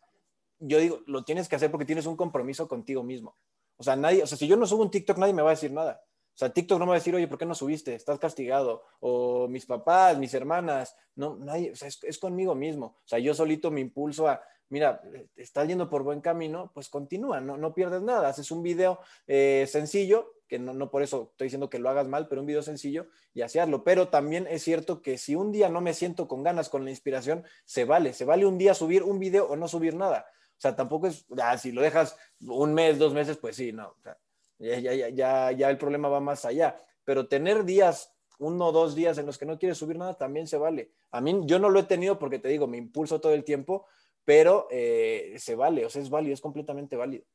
[0.59, 3.35] yo digo, lo tienes que hacer porque tienes un compromiso contigo mismo.
[3.77, 5.55] O sea, nadie, o sea, si yo no subo un TikTok, nadie me va a
[5.55, 6.01] decir nada.
[6.33, 7.93] O sea, TikTok no me va a decir, oye, ¿por qué no subiste?
[7.93, 8.83] Estás castigado.
[8.99, 12.97] O mis papás, mis hermanas, no, nadie, o sea, es, conmigo mismo.
[13.05, 15.01] O sea, yo solito me impulso a, mira,
[15.35, 18.29] estás yendo por buen camino, pues continúa, no, no pierdes nada.
[18.29, 22.07] Haces un video eh, sencillo, que no, no, por eso estoy diciendo que lo hagas
[22.07, 23.83] mal, pero un video sencillo y hacerlo.
[23.83, 26.89] Pero también es cierto que si un día no me siento con ganas, con la
[26.89, 28.13] inspiración, se vale.
[28.13, 30.25] Se vale un día subir un video o no subir nada.
[30.57, 33.89] O sea, tampoco es, ah, si lo dejas un mes, dos meses, pues sí, no.
[33.89, 34.17] O sea,
[34.63, 36.77] ya, ya, ya, ya el problema va más allá.
[37.03, 40.47] Pero tener días, uno o dos días en los que no quieres subir nada, también
[40.47, 40.91] se vale.
[41.11, 43.85] A mí, yo no lo he tenido porque te digo, me impulso todo el tiempo,
[44.25, 47.25] pero eh, se vale, o sea, es válido, es completamente válido.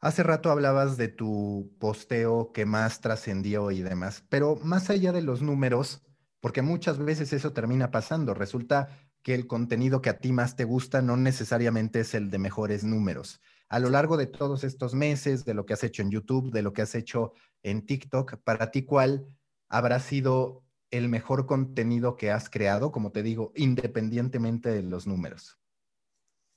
[0.00, 5.20] Hace rato hablabas de tu posteo que más trascendió y demás, pero más allá de
[5.20, 6.02] los números,
[6.40, 8.88] porque muchas veces eso termina pasando, resulta
[9.22, 12.82] que el contenido que a ti más te gusta no necesariamente es el de mejores
[12.82, 16.50] números a lo largo de todos estos meses, de lo que has hecho en YouTube,
[16.50, 19.28] de lo que has hecho en TikTok, para ti, ¿cuál
[19.68, 25.56] habrá sido el mejor contenido que has creado, como te digo, independientemente de los números?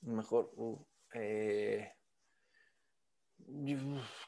[0.01, 0.83] Mejor, uh,
[1.13, 1.93] eh,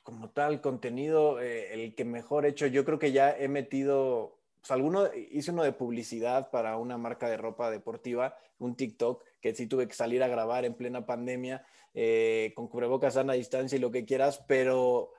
[0.03, 4.34] como tal, contenido, eh, el que mejor he hecho, yo creo que ya he metido,
[4.65, 9.53] pues alguno, hice uno de publicidad para una marca de ropa deportiva, un TikTok, que
[9.53, 11.63] sí tuve que salir a grabar en plena pandemia
[11.93, 15.11] eh, con cubrebocas sana distancia y lo que quieras, pero,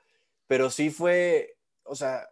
[0.47, 2.29] pero sí fue, o sea,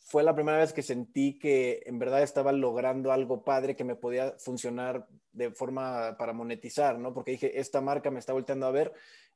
[0.00, 3.94] fue la primera vez que sentí que en verdad estaba logrando algo padre que me
[3.94, 7.14] podía funcionar de forma para monetizar, ¿no?
[7.14, 8.92] Porque dije, esta marca me está volteando a ver,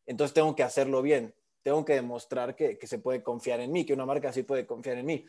[0.07, 3.86] entonces tengo que hacerlo bien, tengo que demostrar que, que se puede confiar en mí,
[3.86, 5.24] que una marca sí puede confiar en mí.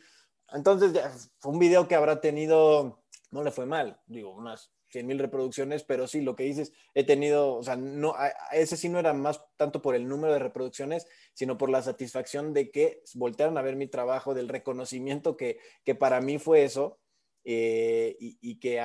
[0.54, 5.18] Entonces, fue un video que habrá tenido, no le fue mal, digo, unas 100 mil
[5.18, 8.14] reproducciones, pero sí, lo que dices, he tenido, o sea, no,
[8.52, 12.52] ese sí no era más tanto por el número de reproducciones, sino por la satisfacción
[12.52, 17.00] de que voltearon a ver mi trabajo, del reconocimiento que, que para mí fue eso,
[17.44, 18.80] eh, y, que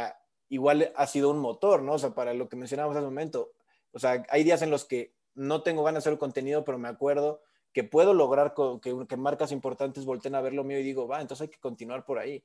[0.49, 1.93] igual ha sido un motor, ¿no?
[1.93, 3.51] O sea, para lo que mencionábamos hace un momento,
[3.91, 6.87] o sea, hay días en los que no tengo ganas de hacer contenido, pero me
[6.87, 7.41] acuerdo
[7.77, 11.21] que puedo lograr que, que marcas importantes volteen a ver lo mío y digo, va,
[11.21, 12.43] entonces hay que continuar por ahí.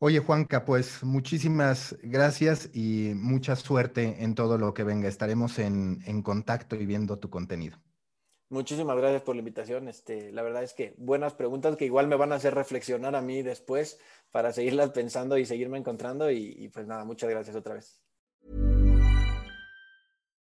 [0.00, 5.06] Oye, Juanca, pues muchísimas gracias y mucha suerte en todo lo que venga.
[5.06, 7.78] Estaremos en, contacto y viendo tu contenido.
[8.48, 9.86] Muchísimas gracias por la invitación.
[9.86, 13.22] Este, la verdad es que buenas preguntas que igual me van a hacer reflexionar a
[13.22, 14.00] mí después
[14.32, 16.28] para seguirlas pensando y seguirme encontrando.
[16.28, 18.00] y pues nada, muchas gracias otra vez.